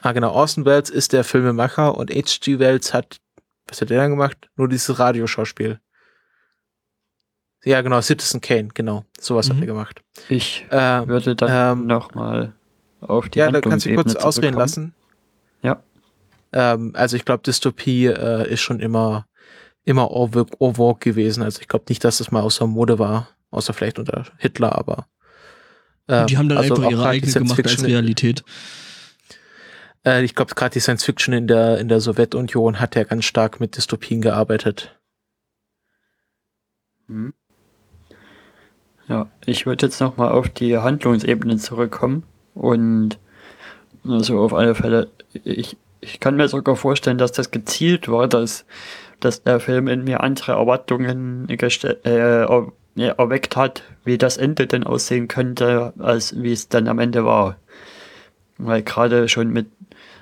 [0.00, 0.32] Ah, genau.
[0.32, 2.58] Orson Welles ist der Filmemacher und H.G.
[2.58, 3.18] Wells hat,
[3.66, 4.48] was hat der dann gemacht?
[4.56, 5.80] Nur dieses Radioschauspiel.
[7.64, 8.00] Ja, genau.
[8.00, 9.04] Citizen Kane, genau.
[9.20, 9.54] Sowas mhm.
[9.54, 10.02] hat er gemacht.
[10.28, 12.54] Ich äh, würde dann ähm, nochmal
[13.00, 14.94] auf die Ja, da kannst du kurz ausreden lassen.
[15.62, 15.82] Ja.
[16.52, 19.26] Ähm, also ich glaube, Dystopie äh, ist schon immer,
[19.84, 21.42] immer vogue gewesen.
[21.42, 23.28] Also ich glaube nicht, dass das mal außer Mode war.
[23.50, 25.06] Außer vielleicht unter Hitler, aber.
[26.06, 28.44] Ähm, die haben dann also einfach ihre eigene gemacht als Realität.
[30.08, 33.24] Äh, ich glaube, gerade die Science Fiction in der, in der Sowjetunion hat ja ganz
[33.24, 34.98] stark mit Dystopien gearbeitet.
[37.06, 37.34] Hm.
[39.08, 43.18] Ja, ich würde jetzt nochmal auf die Handlungsebene zurückkommen und
[44.06, 45.10] also auf alle Fälle,
[45.44, 48.66] ich, ich kann mir sogar vorstellen, dass das gezielt war, dass,
[49.20, 52.44] dass der Film in mir andere Erwartungen äh,
[52.96, 57.56] erweckt hat, wie das Ende denn aussehen könnte, als wie es dann am Ende war.
[58.58, 59.68] Weil gerade schon mit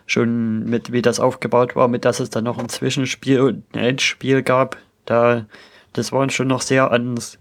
[0.06, 3.80] schon mit, wie das aufgebaut war, mit dass es dann noch ein Zwischenspiel und ein
[3.80, 5.46] Endspiel gab, da,
[5.92, 7.38] das waren schon noch sehr ans,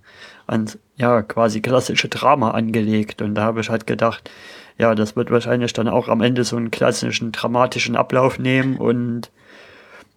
[0.48, 3.22] ans, ja, quasi klassische Drama angelegt.
[3.22, 4.30] Und da habe ich halt gedacht,
[4.78, 9.32] ja, das wird wahrscheinlich dann auch am Ende so einen klassischen dramatischen Ablauf nehmen und,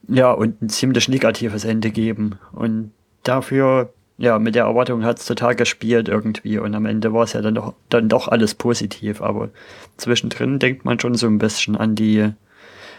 [0.09, 2.39] ja, und ein ziemlich negatives Ende geben.
[2.53, 7.23] Und dafür ja, mit der Erwartung hat es total gespielt irgendwie und am Ende war
[7.23, 9.51] es ja dann doch, dann doch alles positiv, aber
[9.97, 12.29] zwischendrin denkt man schon so ein bisschen an die,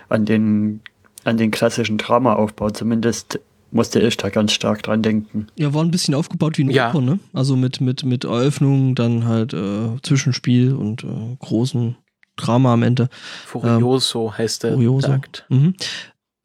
[0.08, 0.80] an den,
[1.26, 3.40] an den klassischen Dramaaufbau, zumindest
[3.72, 5.48] musste ich da ganz stark dran denken.
[5.56, 6.90] Ja, war ein bisschen aufgebaut wie ein ja.
[6.90, 7.20] Oper, ne?
[7.34, 11.96] Also mit, mit, mit Eröffnung, dann halt äh, Zwischenspiel und äh, großen
[12.38, 13.10] Drama am Ende.
[13.46, 15.18] Furioso ähm, heißt der Furioso.
[15.50, 15.76] Mhm.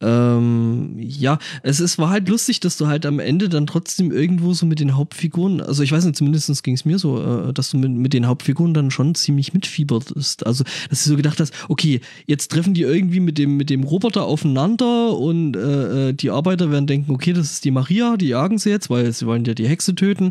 [0.05, 4.53] Ähm, ja, es, es war halt lustig, dass du halt am Ende dann trotzdem irgendwo
[4.53, 7.71] so mit den Hauptfiguren, also ich weiß nicht, zumindest ging es mir so, äh, dass
[7.71, 10.47] du mit, mit den Hauptfiguren dann schon ziemlich mitfiebertest.
[10.47, 13.85] Also, dass du so gedacht hast, okay, jetzt treffen die irgendwie mit dem, mit dem
[13.85, 18.29] Roboter aufeinander und äh, äh, die Arbeiter werden denken, okay, das ist die Maria, die
[18.29, 20.31] jagen sie jetzt, weil sie wollen ja die Hexe töten.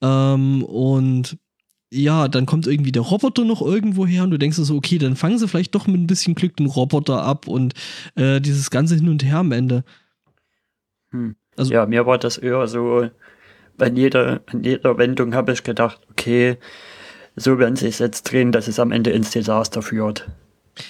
[0.00, 1.36] Ähm, und
[1.90, 5.16] ja, dann kommt irgendwie der Roboter noch irgendwo her und du denkst so, okay, dann
[5.16, 7.74] fangen sie vielleicht doch mit ein bisschen Glück den Roboter ab und
[8.14, 9.84] äh, dieses ganze Hin und Her am Ende.
[11.10, 11.34] Hm.
[11.56, 13.10] Also, ja, mir war das eher so,
[13.78, 16.58] an jeder, an jeder Wendung habe ich gedacht, okay,
[17.34, 20.28] so werden sie es jetzt drehen, dass es am Ende ins Desaster führt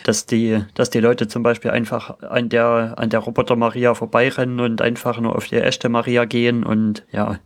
[0.04, 4.60] dass die, dass die Leute zum Beispiel einfach an der, an der Roboter Maria vorbeirennen
[4.60, 7.38] und einfach nur auf die echte Maria gehen und ja.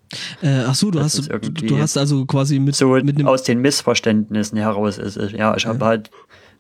[0.43, 4.59] Äh, ach so, du hast, du hast also quasi mit, so mit aus den Missverständnissen
[4.59, 5.87] heraus ist, ja, ich habe ja.
[5.87, 6.11] halt,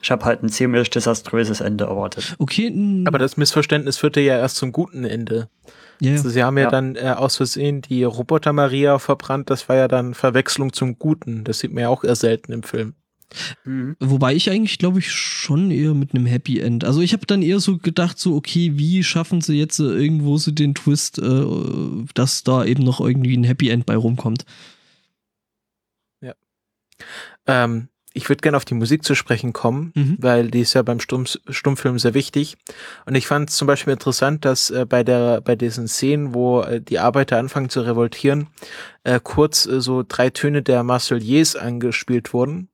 [0.02, 2.34] ich habe halt ein ziemlich desaströses Ende erwartet.
[2.38, 3.04] Okay.
[3.06, 5.48] Aber das Missverständnis führte ja erst zum guten Ende.
[6.00, 6.70] Ja, Also sie haben ja, ja.
[6.70, 11.44] dann äh, aus Versehen die Roboter Maria verbrannt, das war ja dann Verwechslung zum Guten.
[11.44, 12.94] Das sieht man ja auch eher selten im Film.
[13.64, 13.96] Mhm.
[14.00, 16.84] Wobei ich eigentlich, glaube ich, schon eher mit einem Happy End.
[16.84, 20.38] Also ich habe dann eher so gedacht, so, okay, wie schaffen sie jetzt äh, irgendwo
[20.38, 21.44] so den Twist, äh,
[22.14, 24.44] dass da eben noch irgendwie ein Happy End bei rumkommt.
[26.20, 26.34] Ja.
[27.46, 30.16] Ähm, ich würde gerne auf die Musik zu sprechen kommen, mhm.
[30.20, 32.56] weil die ist ja beim Stumm, Stummfilm sehr wichtig.
[33.06, 36.62] Und ich fand es zum Beispiel interessant, dass äh, bei der bei diesen Szenen, wo
[36.62, 38.46] äh, die Arbeiter anfangen zu revoltieren,
[39.02, 42.68] äh, kurz äh, so drei Töne der Marseillaise angespielt wurden.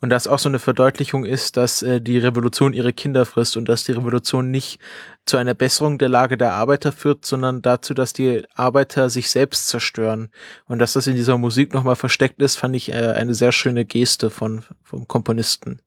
[0.00, 3.68] Und das auch so eine Verdeutlichung ist, dass äh, die Revolution ihre Kinder frisst und
[3.68, 4.80] dass die Revolution nicht
[5.24, 9.68] zu einer Besserung der Lage der Arbeiter führt, sondern dazu, dass die Arbeiter sich selbst
[9.68, 10.30] zerstören.
[10.66, 13.84] Und dass das in dieser Musik nochmal versteckt ist, fand ich äh, eine sehr schöne
[13.84, 15.80] Geste von, vom Komponisten.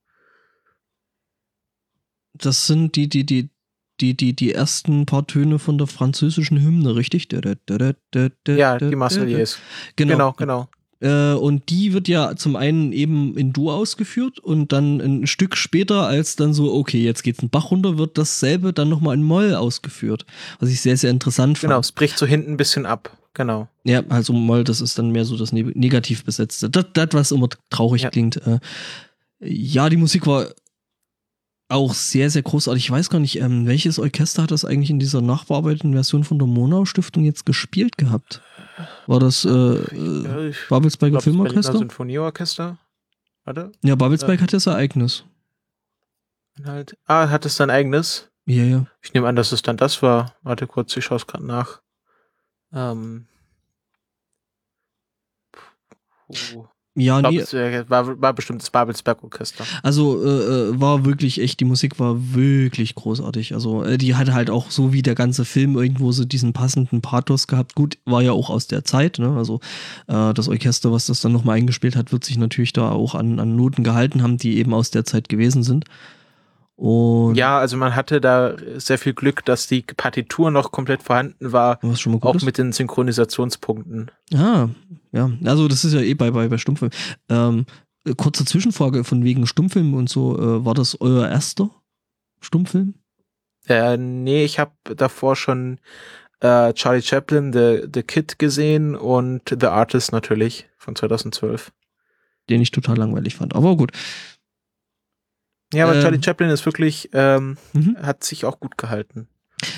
[2.33, 3.49] Das sind die, die, die,
[3.99, 7.27] die, die, die ersten paar Töne von der französischen Hymne, richtig?
[8.47, 9.57] Ja, die Marseillaise.
[9.95, 10.33] Genau, genau.
[10.33, 10.69] genau.
[11.05, 15.55] Äh, und die wird ja zum einen eben in Dur ausgeführt und dann ein Stück
[15.55, 19.21] später, als dann so, okay, jetzt geht's einen Bach runter, wird dasselbe dann nochmal in
[19.21, 20.25] Moll ausgeführt.
[20.59, 21.69] Was ich sehr, sehr interessant fand.
[21.69, 23.15] Genau, es bricht so hinten ein bisschen ab.
[23.35, 23.67] Genau.
[23.83, 26.71] Ja, also Moll, das ist dann mehr so das negativ besetzte.
[26.71, 28.09] Das, das was immer traurig ja.
[28.09, 28.37] klingt.
[28.37, 28.59] Äh,
[29.39, 30.47] ja, die Musik war
[31.67, 32.85] auch sehr, sehr großartig.
[32.85, 36.39] Ich weiß gar nicht, ähm, welches Orchester hat das eigentlich in dieser nachbearbeiteten Version von
[36.39, 38.41] der Monau Stiftung jetzt gespielt gehabt?
[39.07, 41.77] War das äh, ja, Babelsberger Filmorchester?
[41.77, 42.77] Sinfonieorchester?
[43.45, 43.71] Warte.
[43.83, 44.43] Ja, Babelsberg ja.
[44.43, 45.23] hat das Ereignis.
[46.63, 46.97] Halt.
[47.05, 48.29] Ah, hat es sein eigenes?
[48.45, 48.85] Ja, ja.
[49.01, 50.35] Ich nehme an, dass es dann das war.
[50.41, 51.81] Warte kurz, ich schaue es gerade nach.
[52.73, 53.27] Ähm.
[56.27, 56.67] Puh.
[56.97, 57.39] Ja, glaub, nee.
[57.39, 57.53] Es
[57.89, 59.65] war, war bestimmt das Babelsberg Orchester.
[59.83, 60.29] Also äh,
[60.69, 63.53] äh, war wirklich echt, die Musik war wirklich großartig.
[63.53, 67.01] Also äh, die hatte halt auch so wie der ganze Film irgendwo so diesen passenden
[67.01, 67.75] Pathos gehabt.
[67.75, 69.19] Gut, war ja auch aus der Zeit.
[69.19, 69.35] Ne?
[69.35, 69.59] Also
[70.07, 73.39] äh, das Orchester, was das dann nochmal eingespielt hat, wird sich natürlich da auch an,
[73.39, 75.83] an Noten gehalten haben, die eben aus der Zeit gewesen sind.
[76.75, 81.53] Und ja, also man hatte da sehr viel Glück, dass die Partitur noch komplett vorhanden
[81.53, 82.43] war, was schon mal gut auch ist.
[82.43, 84.11] mit den Synchronisationspunkten.
[84.33, 84.67] Ah,
[85.13, 86.91] ja, also das ist ja eh bei, bei, bei Stummfilm.
[87.29, 87.65] Ähm,
[88.17, 91.69] kurze Zwischenfrage von wegen Stummfilm und so, äh, war das euer erster
[92.41, 92.95] Stummfilm?
[93.67, 95.79] Äh, nee, ich habe davor schon
[96.41, 101.71] äh, Charlie Chaplin, The, The Kid gesehen und The Artist natürlich von 2012.
[102.49, 103.91] Den ich total langweilig fand, aber gut.
[105.73, 107.97] Ja, aber ähm, Charlie Chaplin ist wirklich, ähm, mhm.
[108.01, 109.27] hat sich auch gut gehalten.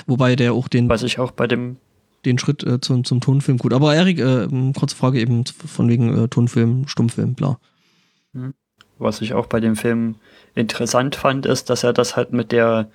[0.06, 0.90] Wobei der auch den.
[0.90, 1.78] Was ich auch bei dem.
[2.26, 3.74] Den Schritt äh, zum, zum Tonfilm gut.
[3.74, 4.48] Aber Erik, äh,
[4.78, 7.60] kurze Frage eben von wegen äh, Tonfilm, Stummfilm, bla.
[8.34, 8.54] Mhm.
[8.98, 10.16] Was ich auch bei dem Film
[10.56, 12.90] interessant fand, ist, dass er das halt mit der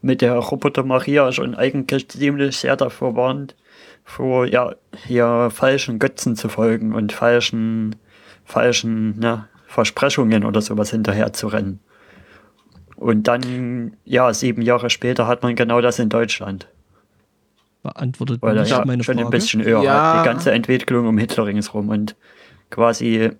[0.00, 3.54] mit der Roboter Maria schon eigentlich ziemlich sehr davor warnt,
[4.04, 4.74] vor ja
[5.06, 7.96] hier falschen Götzen zu folgen und falschen
[8.44, 11.80] falschen ne, Versprechungen oder sowas hinterher zu rennen.
[13.02, 16.68] Und dann, ja, sieben Jahre später hat man genau das in Deutschland.
[17.82, 19.26] Beantwortet Weil nicht ja, meine schon Frage.
[19.26, 20.22] ein bisschen eher ja.
[20.22, 22.14] die ganze Entwicklung um Hitler ringsrum und
[22.70, 23.30] quasi,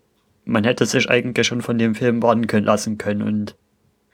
[0.45, 3.55] man hätte sich eigentlich schon von dem Film warnen können lassen können und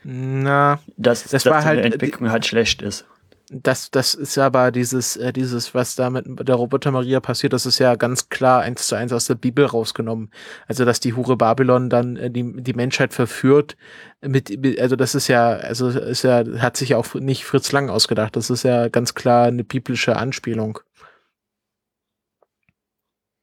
[0.04, 3.06] na, dass, das dass war halt, Entwicklung halt schlecht ist
[3.50, 7.64] das, das ist aber dieses, äh, dieses, was da mit der Roboter Maria passiert, das
[7.66, 10.30] ist ja ganz klar eins zu eins aus der Bibel rausgenommen.
[10.66, 13.76] Also, dass die Hure Babylon dann äh, die, die Menschheit verführt,
[14.20, 17.72] mit, mit, also das ist ja, also ist ja, hat sich ja auch nicht Fritz
[17.72, 18.36] Lang ausgedacht.
[18.36, 20.80] Das ist ja ganz klar eine biblische Anspielung.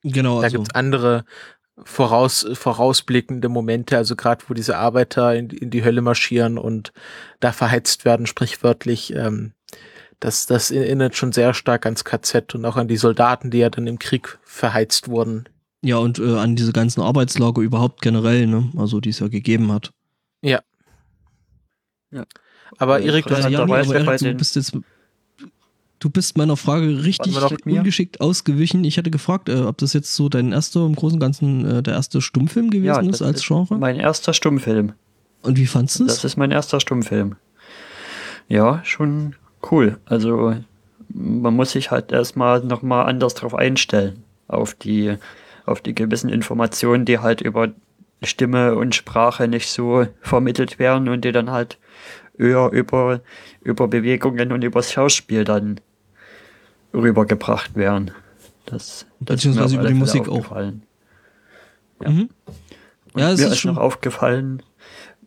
[0.03, 0.38] Genau.
[0.38, 0.57] Da also.
[0.57, 1.25] gibt's andere,
[1.84, 6.93] voraus, vorausblickende Momente, also gerade wo diese Arbeiter in, in, die Hölle marschieren und
[7.39, 9.53] da verheizt werden, sprichwörtlich, ähm,
[10.26, 13.69] das, das erinnert schon sehr stark ans KZ und auch an die Soldaten, die ja
[13.69, 15.47] dann im Krieg verheizt wurden.
[15.84, 18.71] Ja, und äh, an diese ganzen Arbeitslager überhaupt generell, ne?
[18.76, 19.91] Also die es ja gegeben hat.
[20.41, 20.61] Ja.
[22.11, 22.26] Ja.
[22.80, 24.76] Aber Erik, du, ja, aber Erik, du bist jetzt
[25.99, 28.84] Du bist meiner Frage richtig ungeschickt ausgewichen.
[28.84, 31.84] Ich hatte gefragt, äh, ob das jetzt so dein erster, im Großen und Ganzen, äh,
[31.84, 33.78] der erste Stummfilm gewesen ja, ist als Genre.
[33.78, 34.93] Mein erster Stummfilm.
[35.43, 36.15] Und wie fandest du es?
[36.15, 37.36] Das ist mein erster Stummfilm.
[38.47, 39.36] Ja, schon
[39.72, 39.97] cool.
[40.05, 40.55] Also
[41.09, 44.24] man muss sich halt erstmal nochmal anders drauf einstellen.
[44.47, 45.16] Auf die,
[45.66, 47.70] auf die gewissen Informationen, die halt über
[48.24, 51.78] Stimme und Sprache nicht so vermittelt werden und die dann halt
[52.38, 53.22] eher über,
[53.61, 55.80] über Bewegungen und übers Schauspiel dann
[56.93, 58.11] rübergebracht werden.
[58.66, 60.51] Das, das Beziehungsweise über die Musik auch.
[62.01, 62.09] Ja.
[62.09, 62.30] Mhm.
[63.16, 64.63] ja mir ist, ist noch aufgefallen.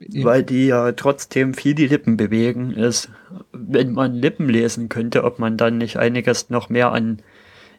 [0.00, 3.10] Weil die ja trotzdem viel die Lippen bewegen, ist,
[3.52, 7.20] wenn man Lippen lesen könnte, ob man dann nicht einiges noch mehr an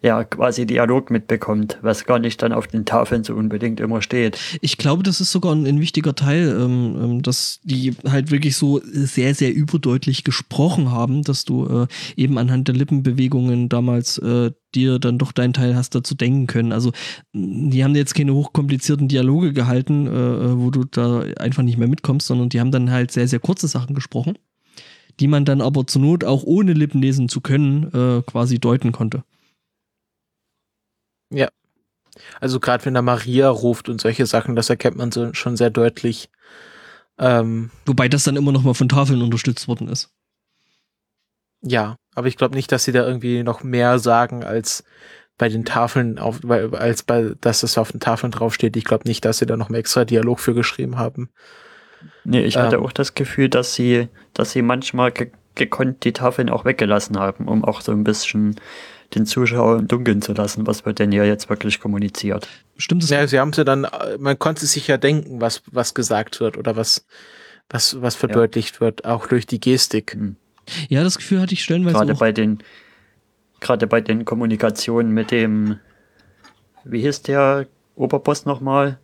[0.02, 4.40] ja quasi Dialog mitbekommt, was gar nicht dann auf den Tafeln so unbedingt immer steht.
[4.62, 8.56] Ich glaube, das ist sogar ein, ein wichtiger Teil, ähm, ähm, dass die halt wirklich
[8.56, 14.52] so sehr, sehr überdeutlich gesprochen haben, dass du äh, eben anhand der Lippenbewegungen damals äh,
[14.76, 16.72] dir dann doch deinen Teil hast dazu denken können.
[16.72, 16.92] Also
[17.34, 21.88] die haben jetzt keine hochkomplizierten Dialoge gehalten, äh, äh, wo du da einfach nicht mehr
[21.88, 24.38] mitkommst, sondern die haben dann halt sehr, sehr kurze Sachen gesprochen,
[25.20, 28.92] die man dann aber zur Not auch ohne Lippen lesen zu können äh, quasi deuten
[28.92, 29.24] konnte.
[31.30, 31.50] Ja.
[32.40, 35.70] Also gerade wenn er Maria ruft und solche Sachen, das erkennt man so schon sehr
[35.70, 36.30] deutlich.
[37.18, 40.10] Ähm, Wobei das dann immer noch mal von Tafeln unterstützt worden ist.
[41.62, 44.84] Ja, aber ich glaube nicht, dass sie da irgendwie noch mehr sagen als
[45.38, 48.76] bei den Tafeln auf, als bei, dass es auf den Tafeln draufsteht.
[48.78, 51.30] Ich glaube nicht, dass sie da noch mehr extra Dialog für geschrieben haben.
[52.24, 56.14] Nee, ich hatte ähm, auch das Gefühl, dass sie, dass sie manchmal ge gekonnt die
[56.14, 58.56] Tafeln auch weggelassen haben, um auch so ein bisschen
[59.16, 62.48] den Zuschauer im Dunkeln zu lassen, was wird denn hier jetzt wirklich kommuniziert.
[62.78, 63.10] Stimmt es?
[63.10, 63.88] Ja, sie haben sie dann,
[64.20, 67.06] man konnte sich ja denken, was, was gesagt wird oder was,
[67.70, 68.82] was, was verdeutlicht ja.
[68.82, 70.14] wird, auch durch die Gestik.
[70.14, 70.36] Hm.
[70.88, 72.20] Ja, das Gefühl hatte ich stellenweise Gerade auch.
[72.20, 72.60] bei den,
[73.60, 75.80] gerade bei den Kommunikationen mit dem,
[76.84, 79.00] wie hieß der Oberboss nochmal?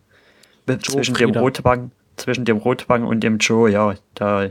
[0.82, 4.48] Zwischen dem Rotwang, zwischen dem Rotwang und dem Joe, ja, da,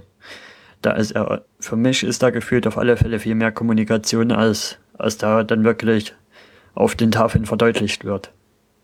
[0.81, 4.77] da ist er, für mich ist da gefühlt auf alle Fälle viel mehr Kommunikation als
[4.97, 6.13] als da dann wirklich
[6.73, 8.31] auf den Tafeln verdeutlicht wird.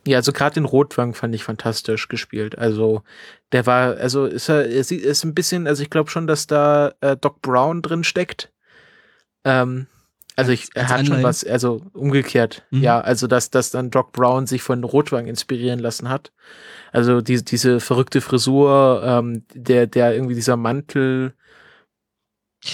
[0.07, 2.57] Ja, also gerade den Rotwang fand ich fantastisch gespielt.
[2.57, 3.03] Also
[3.51, 6.93] der war, also ist er, ist, ist ein bisschen, also ich glaube schon, dass da
[7.01, 8.51] äh, Doc Brown drin steckt.
[9.43, 9.88] Ähm,
[10.36, 12.82] also ich, er hat schon was, also umgekehrt, mhm.
[12.82, 16.32] ja, also dass, dass dann Doc Brown sich von Rotwang inspirieren lassen hat.
[16.91, 21.34] Also die, diese verrückte Frisur, ähm, der, der irgendwie dieser Mantel,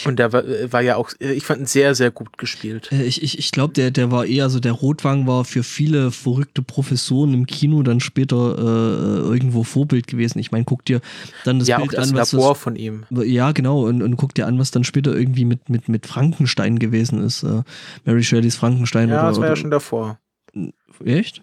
[0.05, 2.91] und der war, äh, war, ja auch, äh, ich fand ihn sehr, sehr gut gespielt.
[2.91, 6.11] Äh, ich, ich, ich glaube, der, der war eher, so der Rotwang war für viele
[6.11, 10.39] verrückte Professoren im Kino dann später äh, irgendwo Vorbild gewesen.
[10.39, 10.99] Ich meine, guck dir
[11.45, 13.05] dann das ja, Bild auch das an, was Labor von ihm.
[13.09, 16.79] Ja, genau, und, und guck dir an, was dann später irgendwie mit, mit, mit Frankenstein
[16.79, 17.43] gewesen ist.
[17.43, 17.63] Äh,
[18.03, 19.09] Mary Shelleys Frankenstein.
[19.09, 20.19] Ja, oder, das war ja schon davor.
[21.05, 21.41] Echt?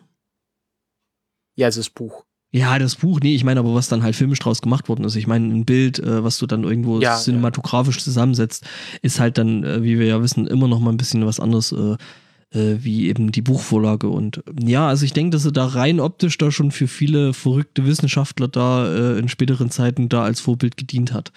[1.56, 2.23] Ja, es ist Buch.
[2.54, 5.16] Ja, das Buch, nee, ich meine aber, was dann halt filmisch draus gemacht worden ist.
[5.16, 8.04] Ich meine, ein Bild, äh, was du dann irgendwo ja, cinematografisch ja.
[8.04, 8.64] zusammensetzt,
[9.02, 11.72] ist halt dann, äh, wie wir ja wissen, immer noch mal ein bisschen was anderes,
[11.72, 11.96] äh,
[12.56, 14.06] äh wie eben die Buchvorlage.
[14.06, 17.86] Und ja, also ich denke, dass er da rein optisch da schon für viele verrückte
[17.86, 21.32] Wissenschaftler da äh, in späteren Zeiten da als Vorbild gedient hat.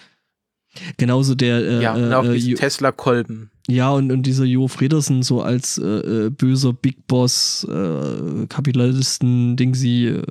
[0.98, 3.50] Genauso der äh, ja, und auch äh, Tesla-Kolben.
[3.66, 10.06] Ja, und, und dieser Jo Fredersen so als böser Big Boss, äh, Kapitalisten, Ding sie,
[10.06, 10.22] äh,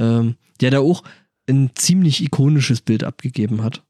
[0.00, 1.04] ähm, der da auch
[1.48, 3.84] ein ziemlich ikonisches Bild abgegeben hat.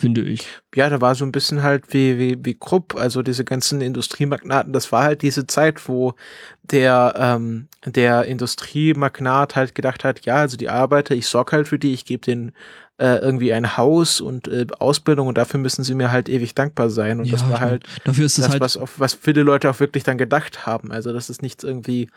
[0.00, 0.46] Finde ich.
[0.76, 4.72] Ja, da war so ein bisschen halt wie, wie, wie Krupp, also diese ganzen Industriemagnaten,
[4.72, 6.14] das war halt diese Zeit, wo
[6.62, 11.80] der, ähm, der Industriemagnat halt gedacht hat, ja, also die Arbeiter, ich sorge halt für
[11.80, 12.52] die, ich gebe denen
[12.98, 16.90] äh, irgendwie ein Haus und äh, Ausbildung und dafür müssen sie mir halt ewig dankbar
[16.90, 17.18] sein.
[17.18, 19.80] Und ja, das war halt dafür ist das, halt was, auf, was viele Leute auch
[19.80, 20.92] wirklich dann gedacht haben.
[20.92, 22.08] Also das ist nichts irgendwie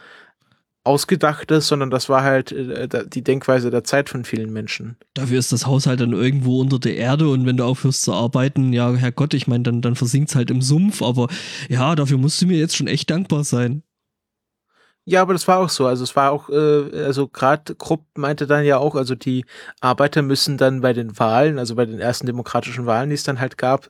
[0.84, 4.98] ausgedachtes, sondern das war halt äh, die Denkweise der Zeit von vielen Menschen.
[5.14, 8.14] Dafür ist das Haus halt dann irgendwo unter der Erde und wenn du aufhörst zu
[8.14, 11.28] arbeiten, ja, Herrgott, ich meine, dann, dann versinkt es halt im Sumpf, aber
[11.70, 13.84] ja, dafür musst du mir jetzt schon echt dankbar sein.
[15.04, 15.88] Ja, aber das war auch so.
[15.88, 19.46] Also es war auch, äh, also gerade Krupp meinte dann ja auch, also die
[19.80, 23.40] Arbeiter müssen dann bei den Wahlen, also bei den ersten demokratischen Wahlen, die es dann
[23.40, 23.90] halt gab,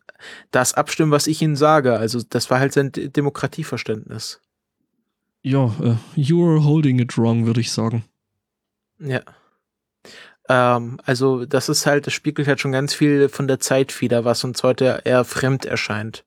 [0.52, 1.98] das abstimmen, was ich ihnen sage.
[1.98, 4.40] Also das war halt sein Demokratieverständnis.
[5.44, 8.04] Ja, uh, you're holding it wrong, würde ich sagen.
[9.00, 9.22] Ja.
[10.48, 14.26] Ähm, also das ist halt, das spiegelt halt schon ganz viel von der Zeit wieder,
[14.26, 16.26] was uns heute eher fremd erscheint.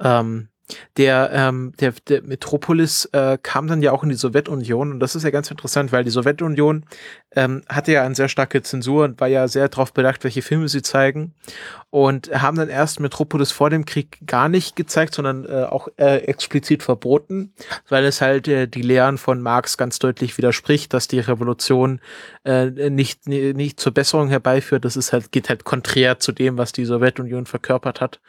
[0.00, 0.48] Ähm,
[0.96, 5.14] der, ähm, der, der Metropolis äh, kam dann ja auch in die Sowjetunion und das
[5.14, 6.84] ist ja ganz interessant, weil die Sowjetunion
[7.34, 10.68] ähm, hatte ja eine sehr starke Zensur und war ja sehr darauf bedacht, welche Filme
[10.68, 11.34] sie zeigen
[11.90, 16.18] und haben dann erst Metropolis vor dem Krieg gar nicht gezeigt, sondern äh, auch äh,
[16.24, 17.52] explizit verboten,
[17.88, 22.00] weil es halt äh, die Lehren von Marx ganz deutlich widerspricht, dass die Revolution
[22.44, 24.84] äh, nicht, nicht zur Besserung herbeiführt.
[24.84, 28.20] Das ist halt, geht halt konträr zu dem, was die Sowjetunion verkörpert hat.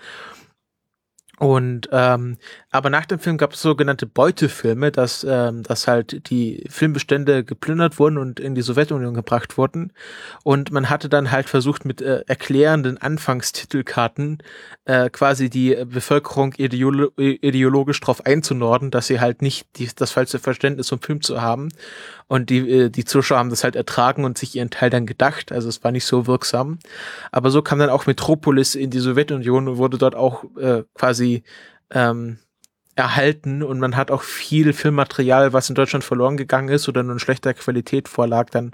[1.39, 2.37] Und ähm,
[2.69, 7.97] aber nach dem Film gab es sogenannte Beutefilme, dass, ähm, dass halt die Filmbestände geplündert
[7.97, 9.93] wurden und in die Sowjetunion gebracht wurden.
[10.43, 14.43] Und man hatte dann halt versucht, mit äh, erklärenden Anfangstitelkarten
[14.83, 20.39] äh, quasi die Bevölkerung ideolo ideologisch darauf einzunorden, dass sie halt nicht die, das falsche
[20.39, 21.69] Verständnis vom Film zu haben.
[22.29, 25.51] Und die, äh, die Zuschauer haben das halt ertragen und sich ihren Teil dann gedacht.
[25.51, 26.77] Also es war nicht so wirksam.
[27.31, 31.43] Aber so kam dann auch Metropolis in die Sowjetunion und wurde dort auch äh, quasi
[31.89, 32.37] ähm,
[32.99, 37.13] erhalten und man hat auch viel Filmmaterial, was in Deutschland verloren gegangen ist oder nur
[37.13, 38.71] in schlechter Qualität vorlag, dann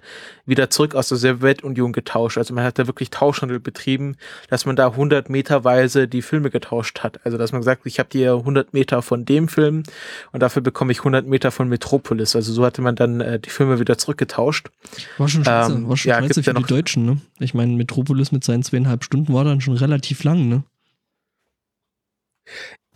[0.48, 2.40] wieder zurück aus der Sowjetunion getauscht.
[2.40, 4.18] Also man hat da wirklich Tauschhandel betrieben,
[4.50, 7.24] dass man da 100 Meterweise die Filme getauscht hat.
[7.24, 9.84] Also dass man gesagt, ich habe dir 100 Meter von dem Film
[10.32, 12.36] und dafür bekomme ich 100 Meter von Metropolis.
[12.36, 14.72] Also so hatte man dann äh, die Filme wieder zurückgetauscht.
[15.20, 17.18] War schon scheiße, ähm, war schon ja, scheiße für ja die Deutschen, ne?
[17.40, 20.64] Ich meine, Metropolis mit seinen zweieinhalb Stunden war dann schon relativ lang, ne?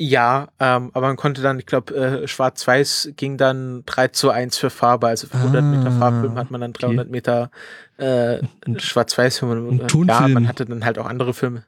[0.01, 4.57] Ja, ähm, aber man konnte dann, ich glaube, äh, Schwarz-Weiß ging dann 3 zu 1
[4.57, 5.07] für Farbe.
[5.07, 7.11] Also für 100 ah, Meter Farbfilm hat man dann 300 okay.
[7.11, 7.51] Meter
[7.97, 8.39] äh,
[8.77, 9.81] Schwarz-Weiß-Film.
[10.07, 11.65] Ja, man hatte dann halt auch andere Filme.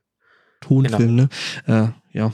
[0.61, 1.27] Tonfilm, genau.
[1.67, 1.93] ne?
[2.13, 2.31] Äh, ja.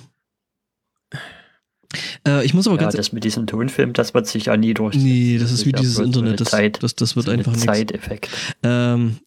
[2.27, 2.95] Äh, ich muss aber ja, ganz.
[2.95, 4.95] Das mit diesem Tonfilm, das wird sich ja nie durch.
[4.95, 6.39] Nee, das ist wie dieses Internet.
[6.39, 8.29] Das, Zeit, das, das wird so einfach ein Zeiteffekt.
[8.61, 9.17] Ähm,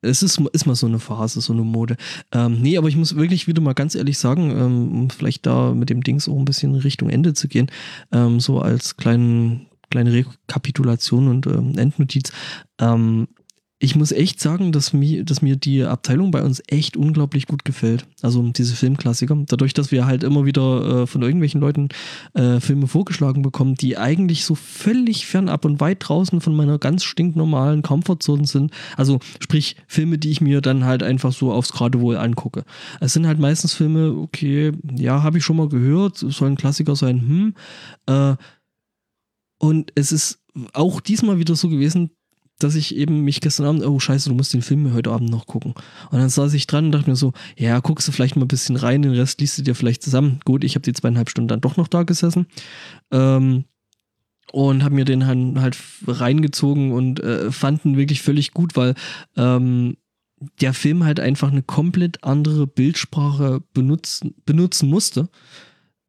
[0.00, 1.96] es ist, ist mal so eine Phase, so eine Mode.
[2.32, 5.72] Ähm, nee, aber ich muss wirklich wieder mal ganz ehrlich sagen, ähm, um vielleicht da
[5.74, 7.70] mit dem Dings auch ein bisschen Richtung Ende zu gehen,
[8.12, 12.32] ähm, so als kleinen, kleine Rekapitulation und ähm, Endnotiz.
[12.78, 13.28] Ähm,
[13.80, 17.64] ich muss echt sagen, dass mir, dass mir die Abteilung bei uns echt unglaublich gut
[17.64, 18.06] gefällt.
[18.22, 19.36] Also diese Filmklassiker.
[19.46, 21.88] Dadurch, dass wir halt immer wieder äh, von irgendwelchen Leuten
[22.34, 27.04] äh, Filme vorgeschlagen bekommen, die eigentlich so völlig fernab und weit draußen von meiner ganz
[27.04, 28.72] stinknormalen Comfortzone sind.
[28.96, 32.64] Also sprich Filme, die ich mir dann halt einfach so aufs Geradewohl angucke.
[33.00, 36.96] Es sind halt meistens Filme, okay, ja, habe ich schon mal gehört, soll ein Klassiker
[36.96, 37.54] sein, hm.
[38.06, 38.36] Äh,
[39.60, 40.40] und es ist
[40.72, 42.10] auch diesmal wieder so gewesen,
[42.58, 45.46] dass ich eben mich gestern Abend, oh scheiße, du musst den Film heute Abend noch
[45.46, 45.74] gucken.
[46.10, 48.48] Und dann saß ich dran und dachte mir so, ja, guckst du vielleicht mal ein
[48.48, 50.40] bisschen rein, den Rest liest du dir vielleicht zusammen.
[50.44, 52.46] Gut, ich habe die zweieinhalb Stunden dann doch noch da gesessen.
[53.12, 53.64] Ähm,
[54.50, 58.94] und habe mir den halt, reingezogen und äh, fanden wirklich völlig gut, weil
[59.36, 59.96] ähm,
[60.60, 65.28] der Film halt einfach eine komplett andere Bildsprache benutzen, benutzen musste.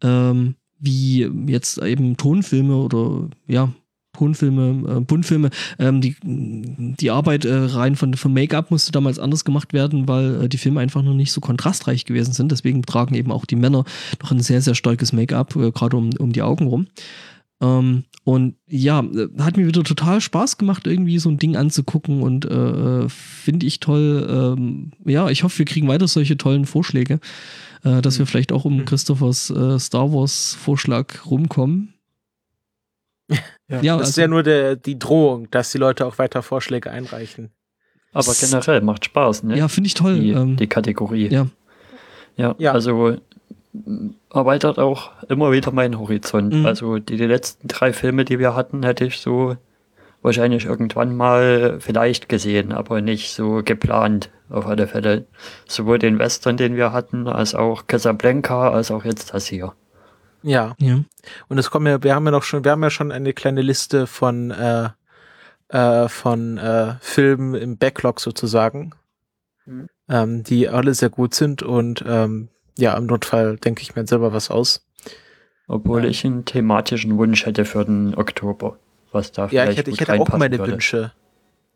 [0.01, 3.73] Ähm, wie jetzt eben Tonfilme oder ja,
[4.13, 5.49] Tonfilme, äh, Buntfilme.
[5.77, 10.43] Ähm, die, die Arbeit äh, rein von, vom Make-up musste damals anders gemacht werden, weil
[10.43, 12.51] äh, die Filme einfach noch nicht so kontrastreich gewesen sind.
[12.51, 13.85] Deswegen tragen eben auch die Männer
[14.21, 16.87] noch ein sehr, sehr starkes Make-up, äh, gerade um, um die Augen rum.
[17.61, 22.21] Ähm, und ja, äh, hat mir wieder total Spaß gemacht, irgendwie so ein Ding anzugucken
[22.21, 24.27] und äh, äh finde ich toll.
[24.29, 27.19] Ähm, ja, ich hoffe, wir kriegen weiter solche tollen Vorschläge,
[27.83, 28.27] äh, dass wir mhm.
[28.27, 28.85] vielleicht auch um mhm.
[28.85, 31.93] Christophers äh, Star Wars Vorschlag rumkommen.
[33.69, 36.41] Ja, ja das also, ist ja nur der, die Drohung, dass die Leute auch weiter
[36.41, 37.51] Vorschläge einreichen.
[38.11, 39.57] Aber generell macht Spaß, ne?
[39.57, 40.19] Ja, finde ich toll.
[40.19, 41.27] Die, ähm, die, Kategorie.
[41.27, 41.47] Ja.
[42.35, 42.55] ja.
[42.57, 42.71] ja.
[42.71, 43.17] also
[44.33, 46.53] erweitert auch immer wieder meinen Horizont.
[46.53, 46.65] Mhm.
[46.65, 49.57] Also die, die letzten drei Filme, die wir hatten, hätte ich so
[50.21, 55.25] wahrscheinlich irgendwann mal vielleicht gesehen, aber nicht so geplant auf alle Fälle.
[55.67, 59.73] Sowohl den Western, den wir hatten, als auch Casablanca, als auch jetzt das hier.
[60.43, 60.75] Ja.
[60.79, 61.03] ja.
[61.47, 63.61] Und es kommen ja, wir haben ja noch schon, wir haben ja schon eine kleine
[63.61, 64.89] Liste von, äh,
[65.69, 68.91] äh, von äh, Filmen im Backlog sozusagen,
[69.65, 69.89] mhm.
[70.07, 74.33] ähm, die alle sehr gut sind und ähm, ja, im Notfall denke ich mir selber
[74.33, 74.85] was aus.
[75.67, 78.79] Obwohl ich einen thematischen Wunsch hätte für den Oktober,
[79.11, 80.71] was da Ja, ich hätte, ich hätte auch meine würde.
[80.71, 81.11] Wünsche.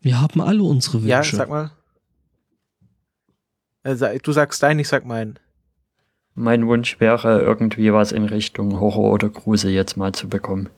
[0.00, 1.08] Wir haben alle unsere Wünsche.
[1.08, 1.70] Ja, sag mal.
[3.84, 5.38] Äh, du sagst deinen, ich sag meinen.
[6.34, 10.68] Mein Wunsch wäre, irgendwie was in Richtung Horror oder Grusel jetzt mal zu bekommen.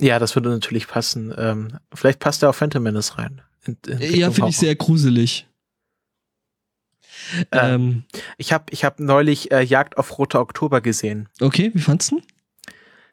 [0.00, 1.34] Ja, das würde natürlich passen.
[1.36, 3.40] Ähm, vielleicht passt er auch Phantom Menace rein.
[3.64, 5.46] In, in ja, finde ich sehr gruselig.
[7.50, 8.04] Ähm, ähm,
[8.36, 11.28] ich habe ich hab neulich äh, Jagd auf Roter Oktober gesehen.
[11.40, 12.20] Okay, wie fandst du?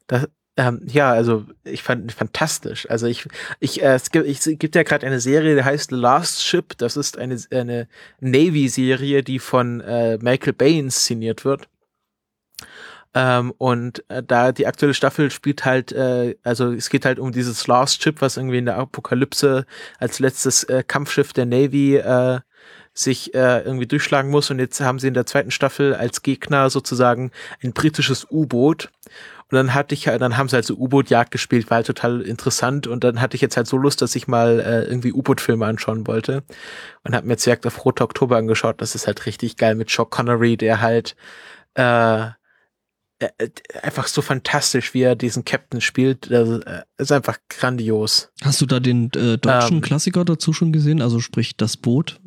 [0.08, 2.88] Das, Ähm, ja, also ich fand fantastisch.
[2.89, 3.28] Also ich,
[3.60, 6.43] ich, äh, es gibt, ich, es gibt ja gerade eine Serie, die heißt The Last
[6.43, 6.78] Ship.
[6.78, 7.88] Das ist eine, eine
[8.20, 11.68] Navy-Serie, die von äh, Michael Bay inszeniert wird.
[13.16, 17.32] Ähm, und äh, da die aktuelle Staffel spielt halt, äh, also es geht halt um
[17.32, 19.66] dieses Last Ship, was irgendwie in der Apokalypse
[19.99, 22.39] als letztes äh, Kampfschiff der Navy äh,
[22.93, 24.49] sich äh, irgendwie durchschlagen muss.
[24.51, 27.32] Und jetzt haben sie in der zweiten Staffel als Gegner sozusagen
[27.64, 28.89] ein britisches U-Boot.
[29.49, 32.88] Und dann hatte ich, dann haben sie halt so U-Boot-Jagd gespielt, war halt total interessant.
[32.88, 36.07] Und dann hatte ich jetzt halt so Lust, dass ich mal äh, irgendwie U-Boot-Filme anschauen
[36.07, 36.43] wollte.
[37.03, 38.82] Und habe mir jetzt Jagd auf Rote Oktober angeschaut.
[38.82, 41.16] Das ist halt richtig geil mit Sean Connery, der halt
[41.76, 42.30] äh,
[43.82, 46.30] einfach so fantastisch, wie er diesen Captain spielt.
[46.32, 48.32] Das äh, ist einfach grandios.
[48.41, 51.01] Hast du da den äh, deutschen ähm, Klassiker dazu schon gesehen?
[51.01, 52.19] Also sprich das Boot,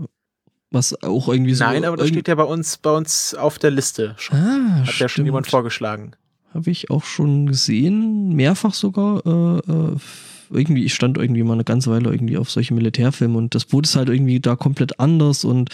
[0.70, 1.64] was auch irgendwie so.
[1.64, 4.38] Nein, aber das steht ja bei uns, bei uns auf der Liste schon.
[4.38, 6.12] Ah, Hat ja schon jemand vorgeschlagen.
[6.52, 9.24] Habe ich auch schon gesehen, mehrfach sogar.
[9.26, 9.96] Äh, äh,
[10.50, 13.86] irgendwie, ich stand irgendwie mal eine ganze Weile irgendwie auf solche Militärfilme und das Boot
[13.86, 15.70] ist halt irgendwie da komplett anders und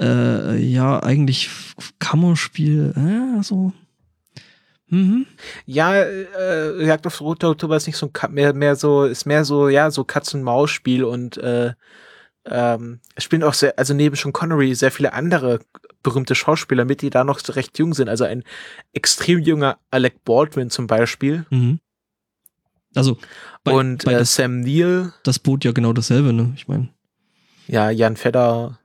[0.00, 1.50] äh, ja, eigentlich
[1.98, 3.72] Kammerspiel, äh, so.
[4.94, 5.26] Mhm.
[5.66, 9.68] Ja, äh, Jagd auf Rote Oktober ist nicht so mehr, mehr so, ist mehr so,
[9.68, 11.72] ja, so Katz-und-Maus-Spiel und äh,
[12.46, 15.60] ähm, es spielen auch sehr, also neben schon Connery sehr viele andere
[16.04, 18.08] berühmte Schauspieler mit, die da noch recht jung sind.
[18.08, 18.44] Also ein
[18.92, 21.44] extrem junger Alec Baldwin zum Beispiel.
[21.50, 21.80] Mhm.
[22.94, 23.18] Also
[23.64, 25.12] bei, und bei äh, das, Sam Neill.
[25.24, 26.52] Das Boot ja genau dasselbe, ne?
[26.54, 26.90] Ich meine.
[27.66, 28.78] Ja, Jan Fedder.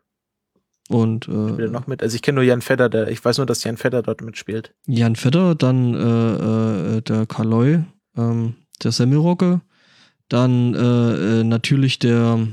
[0.90, 2.02] Und äh, spielt noch mit.
[2.02, 4.74] Also ich kenne nur Jan Fedder, der, ich weiß nur, dass Jan Fedder dort mitspielt.
[4.88, 7.84] Jan Fedder, dann äh, äh, der Karloy,
[8.18, 9.62] ähm, der Semmelrocke,
[10.30, 12.48] dann äh, äh, natürlich der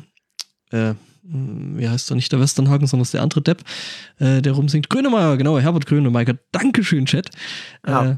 [0.70, 0.94] äh,
[1.28, 3.62] hm, wie heißt er nicht der Westernhagen, sondern der andere Depp,
[4.18, 4.88] äh, der rumsingt.
[4.88, 6.36] Grönemeyer, genau, Herbert Grönemeyer.
[6.52, 7.30] Dankeschön, Chat.
[7.86, 8.04] Ja.
[8.04, 8.16] Äh, äh,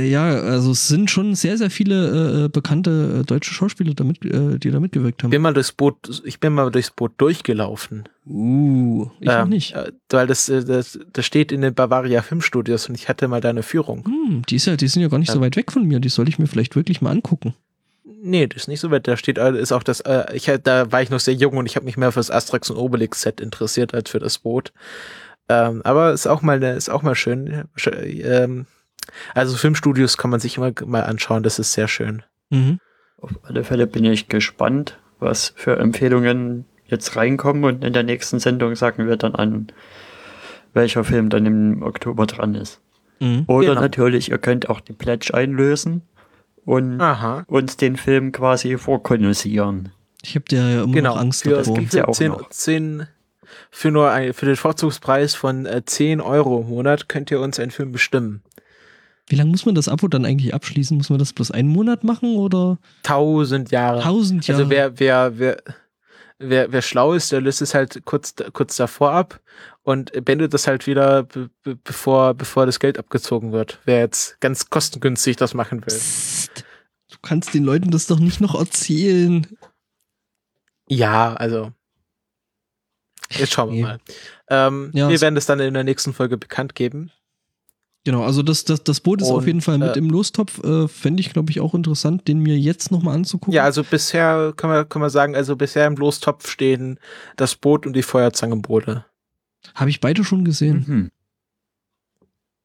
[0.00, 4.58] ja, also es sind schon sehr, sehr viele äh, bekannte äh, deutsche Schauspieler, damit, äh,
[4.58, 5.30] die da mitgewirkt haben.
[5.30, 8.04] Bin mal durchs Boot, ich bin mal durchs Boot durchgelaufen.
[8.26, 9.74] Uh, ich ähm, nicht.
[10.10, 13.62] weil das, das, das steht in den Bavaria Filmstudios und ich hatte mal da eine
[13.62, 14.04] Führung.
[14.04, 15.34] Hm, die, ist ja, die sind ja gar nicht ja.
[15.34, 17.54] so weit weg von mir, die soll ich mir vielleicht wirklich mal angucken.
[18.24, 19.08] Nee, das ist nicht so weit.
[19.08, 21.66] Da steht, äh, ist auch das, äh, ich, da war ich noch sehr jung und
[21.66, 24.72] ich habe mich mehr für das Asterix und Obelix-Set interessiert als für das Boot.
[25.48, 27.64] Ähm, aber ist auch mal, ist auch mal schön.
[27.84, 28.66] Ähm,
[29.34, 32.22] also Filmstudios kann man sich immer mal anschauen, das ist sehr schön.
[32.50, 32.78] Mhm.
[33.18, 38.38] Auf alle Fälle bin ich gespannt, was für Empfehlungen jetzt reinkommen und in der nächsten
[38.38, 39.68] Sendung sagen wir dann an,
[40.74, 42.80] welcher Film dann im Oktober dran ist.
[43.20, 43.44] Mhm.
[43.46, 43.80] Oder genau.
[43.80, 46.02] natürlich, ihr könnt auch die Pledge einlösen
[46.64, 47.44] und Aha.
[47.46, 49.92] uns den Film quasi vorkonnoissieren.
[50.22, 51.14] Ich habe dir ja immer genau.
[51.14, 51.80] noch Angst für, davor.
[51.92, 53.06] Ja auch 10, 10,
[53.70, 57.58] für nur ein, für den Vorzugspreis von äh, 10 Euro im Monat könnt ihr uns
[57.58, 58.42] einen Film bestimmen.
[59.32, 60.94] Wie lange muss man das Abo dann eigentlich abschließen?
[60.94, 62.76] Muss man das bloß einen Monat machen oder?
[63.02, 64.02] Tausend Jahre.
[64.02, 64.60] Tausend Jahre.
[64.60, 65.62] Also wer, wer, wer,
[66.38, 69.40] wer, wer schlau ist, der löst es halt kurz, kurz davor ab
[69.84, 71.26] und beendet das halt wieder,
[71.64, 73.78] bevor, bevor das Geld abgezogen wird.
[73.86, 75.94] Wer jetzt ganz kostengünstig das machen will.
[75.94, 76.66] Psst.
[77.10, 79.46] Du kannst den Leuten das doch nicht noch erzählen.
[80.88, 81.72] Ja, also.
[83.30, 83.92] Jetzt schauen wir okay.
[83.92, 84.00] mal.
[84.50, 87.10] Ähm, ja, wir werden das dann in der nächsten Folge bekannt geben.
[88.04, 90.62] Genau, also das, das, das Boot ist und, auf jeden Fall mit äh, im Lostopf.
[90.64, 93.54] Äh, Fände ich, glaube ich, auch interessant, den mir jetzt nochmal anzugucken.
[93.54, 96.98] Ja, also bisher können wir, können wir sagen, also bisher im Lostopf stehen
[97.36, 99.04] das Boot und die Feuerzangenbowle.
[99.74, 100.84] Habe ich beide schon gesehen?
[100.86, 101.10] Mhm.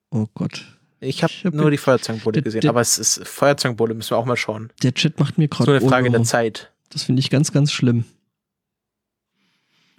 [0.09, 0.65] Oh Gott.
[0.99, 4.25] Ich habe hab nur die Feuerzangenbowle gesehen, der, aber es ist Feuerzangenbowle, müssen wir auch
[4.25, 4.71] mal schauen.
[4.81, 5.65] Der Chat macht mir gerade.
[5.65, 6.71] So eine Frage der Zeit.
[6.89, 8.05] Das finde ich ganz, ganz schlimm.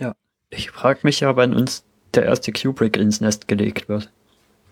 [0.01, 0.16] Ja.
[0.51, 1.84] Ich frage mich ja, wann uns
[2.14, 4.11] der erste Kubrick ins Nest gelegt wird.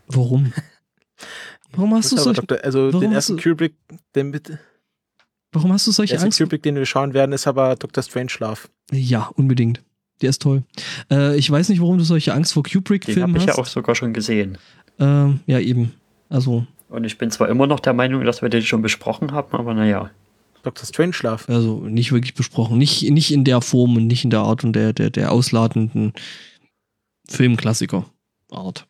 [0.08, 0.52] Warum?
[1.72, 3.74] Warum hast du solche Doktor, Also den ersten Kubrick,
[4.14, 4.58] den bitte.
[5.52, 6.38] Warum hast du solche der Angst?
[6.38, 8.02] Der Kubrick, den wir schauen werden, ist aber Dr.
[8.02, 8.68] Strangelove.
[8.92, 9.82] Ja, unbedingt.
[10.22, 10.62] Der ist toll.
[11.10, 13.28] Äh, ich weiß nicht, warum du solche Angst vor Kubrick-Filmen hast.
[13.28, 14.58] Den habe ich ja auch sogar schon gesehen.
[14.98, 15.94] Ähm, ja, eben.
[16.28, 16.66] Also.
[16.88, 19.72] Und ich bin zwar immer noch der Meinung, dass wir den schon besprochen haben, aber
[19.74, 20.10] naja.
[20.62, 20.84] Dr.
[20.84, 21.48] Strangelove.
[21.48, 22.76] Also nicht wirklich besprochen.
[22.76, 26.12] Nicht, nicht in der Form und nicht in der Art und der, der, der ausladenden
[27.28, 28.84] Filmklassiker-Art.